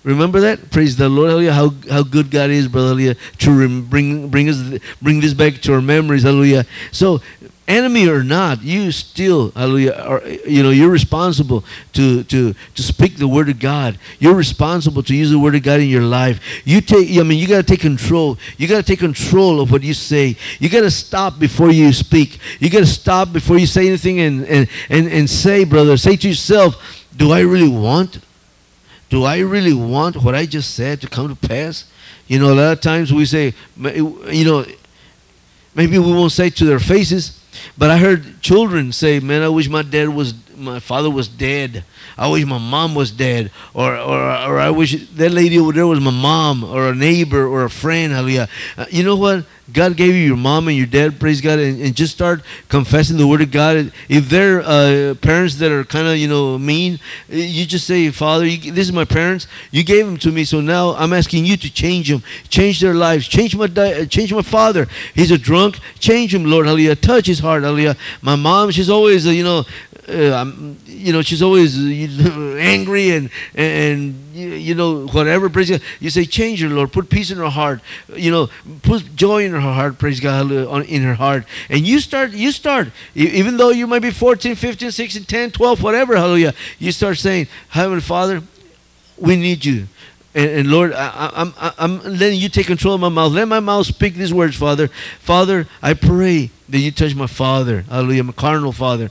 Remember 0.05 0.41
that? 0.41 0.71
Praise 0.71 0.97
the 0.97 1.09
Lord, 1.09 1.31
hallelujah. 1.31 1.53
How, 1.55 1.71
how 1.91 2.03
good 2.03 2.31
God 2.31 2.51
is, 2.51 2.69
brother, 2.69 2.89
hallelujah, 2.89 3.17
to 3.39 3.83
bring, 3.83 4.29
bring, 4.29 4.49
us, 4.51 4.79
bring 5.01 5.21
this 5.21 5.33
back 5.33 5.55
to 5.63 5.73
our 5.73 5.81
memories, 5.81 6.25
hallelujah. 6.25 6.67
So, 6.93 7.23
enemy 7.67 8.07
or 8.07 8.23
not, 8.23 8.63
you 8.63 8.93
still, 8.93 9.51
hallelujah, 9.53 9.93
are, 9.93 10.23
you 10.47 10.63
know, 10.63 10.69
you're 10.69 10.91
responsible 10.91 11.65
to, 11.95 12.23
to, 12.25 12.55
to 12.75 12.83
speak 12.83 13.17
the 13.17 13.27
word 13.27 13.49
of 13.49 13.59
God. 13.59 13.99
You're 14.19 14.35
responsible 14.35 15.03
to 15.05 15.15
use 15.15 15.31
the 15.31 15.39
word 15.39 15.55
of 15.55 15.63
God 15.63 15.81
in 15.81 15.89
your 15.89 16.03
life. 16.03 16.63
You 16.67 16.83
take, 16.83 17.17
I 17.17 17.23
mean, 17.23 17.39
you 17.39 17.49
got 17.49 17.57
to 17.57 17.63
take 17.63 17.81
control. 17.81 18.37
You 18.59 18.69
got 18.69 18.77
to 18.77 18.83
take 18.83 18.99
control 18.99 19.59
of 19.59 19.71
what 19.71 19.83
you 19.83 19.95
say. 19.95 20.37
You 20.59 20.69
got 20.69 20.83
to 20.83 20.91
stop 20.91 21.39
before 21.39 21.71
you 21.71 21.91
speak. 21.95 22.39
You 22.61 22.69
got 22.69 22.81
to 22.81 22.87
stop 22.87 23.33
before 23.33 23.57
you 23.57 23.67
say 23.67 23.89
anything 23.89 24.21
and, 24.21 24.45
and, 24.45 24.69
and, 24.91 25.09
and 25.09 25.31
say, 25.31 25.65
brother, 25.65 25.97
say 25.97 26.17
to 26.17 26.29
yourself, 26.29 27.07
do 27.17 27.33
I 27.33 27.41
really 27.41 27.69
want 27.69 28.19
do 29.11 29.25
I 29.25 29.39
really 29.41 29.75
want 29.75 30.17
what 30.23 30.35
I 30.35 30.47
just 30.47 30.75
said 30.75 31.01
to 31.03 31.09
come 31.09 31.35
to 31.35 31.49
pass? 31.49 31.85
You 32.27 32.39
know, 32.39 32.53
a 32.53 32.55
lot 32.55 32.73
of 32.73 32.81
times 32.81 33.13
we 33.13 33.25
say, 33.27 33.55
you 33.77 34.45
know, 34.45 34.65
maybe 35.75 35.99
we 35.99 36.13
won't 36.13 36.33
say 36.33 36.51
to 36.51 36.65
their 36.65 36.81
faces, 36.81 37.41
but 37.77 37.91
I 37.91 37.99
heard 37.99 38.41
children 38.41 38.93
say, 38.93 39.21
"Man, 39.21 39.43
I 39.43 39.49
wish 39.49 39.69
my 39.69 39.83
dad 39.83 40.09
was, 40.09 40.35
my 40.57 40.81
father 40.81 41.11
was 41.11 41.29
dead. 41.29 41.85
I 42.17 42.29
wish 42.29 42.45
my 42.45 42.59
mom 42.59 42.95
was 42.95 43.11
dead, 43.11 43.51
or 43.73 43.97
or 43.97 44.21
or 44.21 44.61
I 44.61 44.71
wish 44.71 45.09
that 45.11 45.33
lady 45.33 45.59
over 45.59 45.73
there 45.73 45.87
was 45.87 46.01
my 46.01 46.11
mom, 46.11 46.65
or 46.65 46.89
a 46.89 46.95
neighbor, 46.95 47.47
or 47.47 47.65
a 47.65 47.71
friend." 47.71 48.13
Hallelujah. 48.13 48.49
Uh, 48.77 48.87
you 48.91 49.03
know 49.03 49.17
what? 49.17 49.45
God 49.73 49.97
gave 49.97 50.15
you 50.15 50.21
your 50.21 50.37
mom 50.37 50.69
and 50.69 50.77
your 50.77 50.87
dad, 50.87 51.19
praise 51.19 51.41
God, 51.41 51.59
and, 51.59 51.81
and 51.81 51.95
just 51.97 52.13
start 52.13 52.43
confessing 52.69 53.17
the 53.17 53.27
word 53.27 53.41
of 53.41 53.51
God. 53.51 53.93
If 54.11 54.29
they're 54.29 54.61
uh, 54.61 55.15
parents 55.15 55.57
that 55.57 55.73
are 55.73 55.85
kind 55.85 56.07
of, 56.07 56.19
you 56.19 56.29
know, 56.29 56.59
mean, 56.59 57.01
you 57.31 57.65
just 57.65 57.87
say, 57.87 58.11
Father, 58.11 58.45
you, 58.45 58.73
this 58.73 58.87
is 58.87 58.93
my 58.93 59.07
parents. 59.07 59.47
You 59.71 59.83
gave 59.83 60.05
them 60.05 60.19
to 60.19 60.31
me, 60.31 60.45
so 60.45 60.61
now 60.61 60.91
I'm 60.97 61.15
asking 61.15 61.47
you 61.47 61.57
to 61.57 61.73
change 61.73 62.11
them, 62.11 62.23
change 62.51 62.81
their 62.81 62.93
lives, 62.93 63.27
change 63.27 63.57
my 63.57 63.67
di- 63.67 64.05
change 64.05 64.35
my 64.35 64.43
father. 64.43 64.87
He's 65.15 65.31
a 65.31 65.39
drunk. 65.39 65.79
Change 65.99 66.35
him, 66.35 66.45
Lord, 66.45 66.67
hallelujah. 66.67 66.97
Touch 66.97 67.27
his 67.27 67.39
heart, 67.39 67.63
hallelujah. 67.63 67.97
My 68.21 68.37
mom, 68.37 68.71
she's 68.71 68.91
always, 68.91 69.27
uh, 69.27 69.31
you 69.31 69.45
know, 69.45 69.65
uh, 70.09 70.51
you 70.85 71.13
know, 71.13 71.23
she's 71.23 71.43
always 71.43 71.79
uh, 71.79 72.57
angry 72.59 73.11
and 73.11 73.31
and 73.55 74.15
you, 74.35 74.75
know 74.75 75.07
whatever. 75.07 75.49
Praise 75.49 75.71
God. 75.71 75.81
You 76.01 76.11
say, 76.11 76.25
change 76.25 76.61
her, 76.63 76.69
Lord. 76.69 76.93
Put 76.93 77.09
peace 77.09 77.31
in 77.31 77.39
her 77.39 77.49
heart. 77.49 77.81
You 78.15 78.31
know, 78.31 78.51
put 78.83 79.15
joy 79.17 79.45
in 79.45 79.53
her 79.53 79.61
heart. 79.61 79.99
Praise 79.99 80.21
God, 80.21 80.51
in 80.51 81.03
her 81.03 81.15
heart. 81.15 81.45
And 81.69 81.87
you 81.87 82.01
start, 82.01 82.33
you 82.33 82.53
start, 82.53 82.89
even 83.15 83.57
though 83.57 83.71
you 83.71 83.87
might 83.87 84.03
be 84.03 84.11
14, 84.11 84.55
15, 84.57 84.91
16, 84.91 85.25
10, 85.25 85.51
12, 85.53 85.83
whatever, 85.83 86.17
hallelujah. 86.17 86.55
You 86.79 86.93
start 86.93 87.19
saying, 87.19 87.47
Heavenly 87.69 88.01
Father, 88.01 88.43
we 89.19 89.37
need 89.37 89.65
you. 89.65 89.87
And, 90.35 90.51
and 90.51 90.71
Lord, 90.71 90.93
I, 90.93 91.07
I- 91.09 91.43
I'm, 91.43 91.55
I'm 91.79 92.19
letting 92.19 92.39
you 92.41 92.49
take 92.49 92.67
control 92.67 92.95
of 92.95 93.01
my 93.01 93.09
mouth. 93.09 93.33
Let 93.33 93.47
my 93.49 93.61
mouth 93.61 93.87
speak 93.87 94.15
these 94.15 94.35
words, 94.35 94.57
Father. 94.57 94.89
Father, 95.21 95.69
I 95.81 95.95
pray 95.95 96.51
that 96.69 96.79
you 96.79 96.91
touch 96.91 97.15
my 97.15 97.27
father. 97.27 97.83
Hallelujah. 97.83 98.25
My 98.25 98.33
carnal 98.33 98.73
father. 98.73 99.11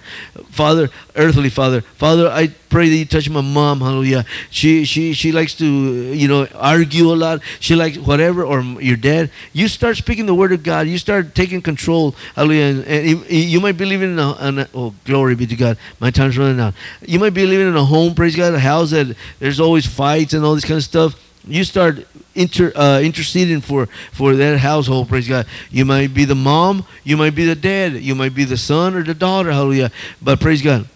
Father, 0.49 0.89
earthly 1.15 1.49
father. 1.49 1.81
Father, 1.81 2.27
I 2.27 2.47
pray 2.69 2.89
that 2.89 2.95
you 2.95 3.05
touch 3.05 3.29
my 3.29 3.41
mom. 3.41 3.81
Hallelujah. 3.81 4.25
She 4.49 4.85
she 4.85 5.13
she 5.13 5.31
likes 5.31 5.53
to, 5.55 5.65
you 5.65 6.27
know, 6.27 6.47
argue 6.55 7.11
a 7.11 7.15
lot. 7.15 7.41
She 7.59 7.75
likes 7.75 7.97
whatever, 7.97 8.43
or 8.43 8.61
your 8.81 8.97
dad. 8.97 9.29
You 9.53 9.67
start 9.67 9.97
speaking 9.97 10.25
the 10.25 10.33
word 10.35 10.51
of 10.51 10.63
God. 10.63 10.87
You 10.87 10.97
start 10.97 11.35
taking 11.35 11.61
control. 11.61 12.15
Hallelujah. 12.35 12.83
And, 12.87 13.25
you- 13.29 13.61
might 13.63 13.77
be 13.77 13.85
living 13.85 14.11
in 14.11 14.19
a, 14.19 14.47
in 14.47 14.59
a- 14.59 14.69
oh, 14.73 14.93
glory 15.05 15.35
be 15.35 15.47
to 15.47 15.55
God. 15.55 15.77
My 16.01 16.11
time's 16.11 16.37
running 16.37 16.59
out. 16.59 16.73
You 17.01 17.17
might 17.17 17.33
be 17.33 17.45
living 17.45 17.67
in 17.69 17.77
a 17.77 17.85
home, 17.85 18.13
praise 18.13 18.35
God, 18.35 18.53
a 18.53 18.59
house 18.59 18.91
that 18.91 19.15
there's 19.39 19.59
always 19.61 19.85
fights 19.85 20.33
and 20.33 20.43
all 20.43 20.53
this 20.53 20.65
kind 20.65 20.77
of 20.79 20.83
stuff 20.83 21.15
you 21.45 21.63
start 21.63 22.05
inter, 22.35 22.71
uh, 22.75 23.01
interceding 23.03 23.61
for 23.61 23.87
for 24.11 24.35
that 24.35 24.59
household 24.59 25.09
praise 25.09 25.27
god. 25.27 25.45
You 25.71 25.85
might 25.85 26.13
be 26.13 26.25
the 26.25 26.35
mom 26.35 26.85
you 27.03 27.17
might 27.17 27.35
be 27.35 27.45
the 27.45 27.55
dad 27.55 27.93
you 27.95 28.15
might 28.15 28.33
be 28.33 28.43
the 28.45 28.57
son 28.57 28.95
or 28.95 29.03
the 29.03 29.13
daughter 29.13 29.51
hallelujah. 29.51 29.91
But 30.21 30.39
praise 30.39 30.61
god 30.61 30.87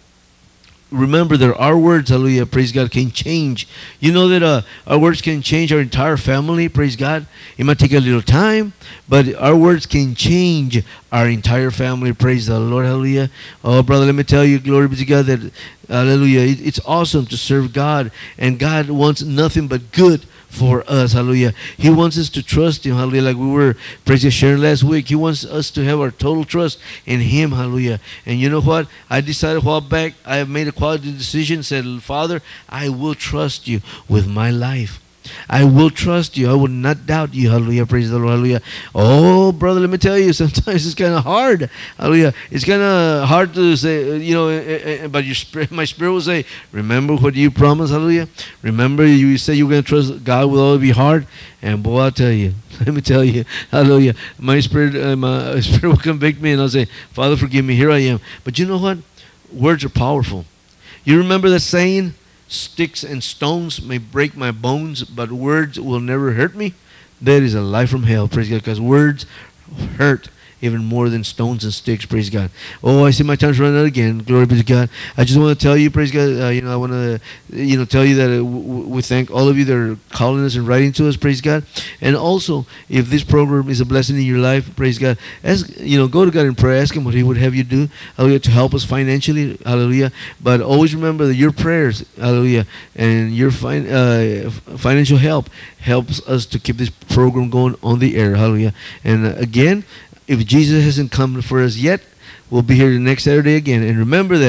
remember 0.90 1.36
that 1.36 1.54
our 1.58 1.78
words 1.78 2.10
hallelujah 2.10 2.46
praise 2.46 2.72
god 2.72 2.90
can 2.92 3.12
change. 3.12 3.68
You 4.00 4.14
know 4.14 4.30
that 4.30 4.42
uh, 4.42 4.62
our 4.88 4.98
words 4.98 5.22
can 5.22 5.42
change 5.42 5.74
our 5.74 5.82
entire 5.82 6.16
family 6.16 6.70
praise 6.70 6.96
god. 6.96 7.26
It 7.58 7.66
might 7.66 7.78
take 7.78 7.92
a 7.92 8.00
little 8.00 8.22
time 8.22 8.72
but 9.10 9.36
our 9.36 9.56
words 9.56 9.86
can 9.86 10.16
change 10.16 10.82
our 11.12 11.28
entire 11.28 11.72
family 11.72 12.14
praise 12.14 12.48
the 12.48 12.58
lord 12.60 12.86
hallelujah. 12.86 13.30
Oh 13.66 13.84
brother 13.84 14.06
let 14.06 14.16
me 14.16 14.24
tell 14.24 14.46
you 14.46 14.60
glory 14.60 14.88
be 14.88 14.96
to 14.96 15.06
god 15.06 15.26
that 15.26 15.52
hallelujah 15.90 16.40
it- 16.42 16.66
it's 16.66 16.80
awesome 16.86 17.26
to 17.28 17.38
serve 17.38 17.74
god 17.74 18.12
and 18.38 18.58
god 18.58 18.90
wants 18.90 19.22
nothing 19.22 19.68
but 19.68 19.92
good 19.92 20.26
for 20.58 20.84
us. 20.88 21.14
Hallelujah. 21.14 21.54
He 21.78 21.90
wants 21.90 22.18
us 22.18 22.30
to 22.30 22.44
trust 22.44 22.86
Him. 22.86 22.96
Hallelujah. 22.96 23.22
Like 23.22 23.38
we 23.38 23.48
were 23.48 23.76
God, 24.06 24.20
sharing 24.32 24.62
last 24.62 24.84
week. 24.84 25.08
He 25.10 25.16
wants 25.16 25.46
us 25.46 25.72
to 25.72 25.84
have 25.84 26.00
our 26.00 26.12
total 26.12 26.44
trust 26.44 26.80
in 27.06 27.20
Him. 27.20 27.52
Hallelujah. 27.52 28.00
And 28.26 28.40
you 28.40 28.50
know 28.50 28.62
what? 28.62 28.88
I 29.10 29.22
decided 29.22 29.64
a 29.64 29.66
while 29.66 29.82
back, 29.82 30.14
I 30.26 30.38
have 30.38 30.50
made 30.50 30.68
a 30.68 30.72
quality 30.72 31.12
decision, 31.12 31.64
said, 31.64 31.86
Father, 32.02 32.42
I 32.68 32.90
will 32.90 33.16
trust 33.16 33.68
you 33.68 33.82
with 34.10 34.28
my 34.28 34.52
life. 34.52 35.02
I 35.50 35.64
will 35.64 35.90
trust 35.90 36.38
you. 36.38 36.50
I 36.50 36.54
will 36.54 36.68
not 36.68 37.06
doubt 37.06 37.34
you. 37.34 37.50
Hallelujah. 37.50 37.86
Praise 37.86 38.10
the 38.10 38.18
Lord. 38.18 38.32
Hallelujah. 38.32 38.62
Oh, 38.94 39.52
brother, 39.52 39.80
let 39.80 39.90
me 39.90 39.98
tell 39.98 40.18
you, 40.18 40.34
sometimes 40.34 40.86
it's 40.86 40.96
kind 40.96 41.14
of 41.14 41.24
hard. 41.24 41.70
Hallelujah. 41.98 42.34
It's 42.52 42.66
kind 42.66 42.82
of 42.82 43.28
hard 43.28 43.54
to 43.56 43.76
say, 43.76 44.18
you 44.18 44.34
know, 44.34 44.50
uh, 44.50 45.06
uh, 45.06 45.08
but 45.08 45.26
your 45.26 45.36
spirit, 45.36 45.72
my 45.82 45.86
spirit 45.86 46.12
will 46.12 46.22
say, 46.22 46.46
remember 46.72 47.16
what 47.16 47.36
you 47.36 47.52
promised. 47.52 47.92
Hallelujah. 47.92 48.28
Remember 48.62 49.06
you 49.06 49.38
said 49.38 49.58
you 49.58 49.66
were 49.66 49.72
going 49.72 49.84
to 49.84 49.88
trust 49.88 50.24
God 50.24 50.52
with 50.52 50.60
all 50.60 50.74
of 50.74 50.84
your 50.84 50.96
heart. 50.96 51.26
And 51.62 51.82
boy, 51.82 52.00
I'll 52.00 52.12
tell 52.12 52.32
you, 52.32 52.54
let 52.80 52.94
me 52.94 53.02
tell 53.02 53.24
you, 53.24 53.46
hallelujah. 53.72 54.16
My 54.38 54.60
spirit, 54.60 55.18
my 55.18 55.60
spirit 55.60 55.90
will 55.90 55.98
convict 55.98 56.42
me 56.42 56.52
and 56.52 56.62
I'll 56.62 56.70
say, 56.70 56.86
Father, 57.12 57.36
forgive 57.36 57.66
me. 57.66 57.76
Here 57.76 57.92
I 57.92 58.00
am. 58.00 58.20
But 58.44 58.60
you 58.60 58.66
know 58.66 58.78
what? 58.78 59.00
Words 59.52 59.84
are 59.84 59.90
powerful. 59.90 60.46
You 61.04 61.18
remember 61.18 61.50
the 61.50 61.60
saying, 61.60 62.14
sticks 62.48 63.04
and 63.04 63.24
stones 63.24 63.82
may 63.82 63.98
break 63.98 64.36
my 64.36 64.52
bones, 64.52 65.04
but 65.04 65.32
words 65.32 65.80
will 65.80 66.00
never 66.00 66.34
hurt 66.34 66.56
me? 66.56 66.74
That 67.22 67.44
is 67.44 67.56
a 67.56 67.62
lie 67.62 67.86
from 67.86 68.04
hell, 68.04 68.28
praise 68.28 68.50
God, 68.50 68.58
because 68.58 68.82
words 68.82 69.26
hurt 69.98 70.30
even 70.62 70.84
more 70.84 71.10
than 71.10 71.24
stones 71.24 71.64
and 71.64 71.74
sticks, 71.74 72.06
praise 72.06 72.30
God. 72.30 72.50
Oh, 72.84 73.06
I 73.06 73.12
see 73.12 73.24
my 73.24 73.36
time's 73.36 73.60
running 73.60 73.80
out 73.80 73.86
again. 73.86 74.20
Glory 74.20 74.46
be 74.46 74.58
to 74.58 74.64
God. 74.64 74.90
I 75.16 75.24
just 75.24 75.40
want 75.40 75.58
to 75.58 75.64
tell 75.64 75.78
you, 75.78 75.92
praise 75.92 76.12
God, 76.12 76.42
uh, 76.42 76.50
you 76.50 76.62
know, 76.62 76.74
I 76.74 76.76
want 76.76 76.94
to, 76.94 77.20
you 77.50 77.78
know, 77.78 77.86
tell 77.86 78.04
you 78.04 78.16
that 78.16 78.40
uh, 78.40 78.44
we 78.44 79.02
thank 79.02 79.30
all 79.30 79.48
of 79.48 79.58
you 79.58 79.66
that 79.66 79.76
are 79.76 79.98
calling 80.10 80.44
us 80.44 80.56
and 80.56 80.68
writing 80.68 80.92
to 80.94 81.08
us, 81.08 81.16
praise 81.16 81.42
God. 81.42 81.64
And 82.02 82.16
also, 82.16 82.66
if 82.90 83.10
this 83.10 83.24
program 83.24 83.70
is 83.70 83.82
a 83.82 83.86
blessing 83.86 84.16
in 84.16 84.24
your 84.24 84.40
life, 84.40 84.76
praise 84.76 84.98
God, 84.98 85.18
ask, 85.44 85.70
you 85.78 85.98
know, 85.98 86.08
go 86.08 86.26
to 86.26 86.32
God 86.32 86.46
in 86.46 86.56
prayer, 86.56 86.82
ask 86.82 86.96
Him 86.96 87.04
what 87.04 87.14
He 87.14 87.24
would 87.24 87.38
have 87.38 87.54
you 87.54 87.64
do, 87.64 87.90
hallelujah, 88.16 88.40
to 88.40 88.52
help 88.52 88.74
us 88.74 88.84
financially, 88.84 89.58
hallelujah. 89.66 90.12
But 90.42 90.62
always 90.62 90.96
remember 90.96 91.28
that 91.28 91.36
your 91.36 91.52
prayers, 91.52 92.06
hallelujah, 92.18 92.66
and 92.96 93.36
your 93.36 93.52
fin- 93.52 93.88
uh, 93.88 94.50
financial 94.78 95.18
help 95.18 95.50
helps 95.80 96.26
us 96.28 96.46
to 96.48 96.60
keep 96.60 96.78
this 96.78 96.90
program 96.90 97.50
going 97.50 97.76
on 97.84 98.00
the 98.00 98.18
air, 98.18 98.36
hallelujah. 98.36 98.74
And 99.04 99.26
uh, 99.26 99.34
again, 99.38 99.86
if 100.28 100.46
Jesus 100.46 100.84
hasn't 100.84 101.12
come 101.12 101.42
for 101.42 101.62
us 101.62 101.78
yet, 101.78 102.02
we'll 102.50 102.62
be 102.62 102.76
here 102.76 102.92
the 102.92 103.00
next 103.00 103.24
Saturday 103.24 103.56
again. 103.56 103.84
And 103.84 103.98
remember 103.98 104.38
that. 104.38 104.46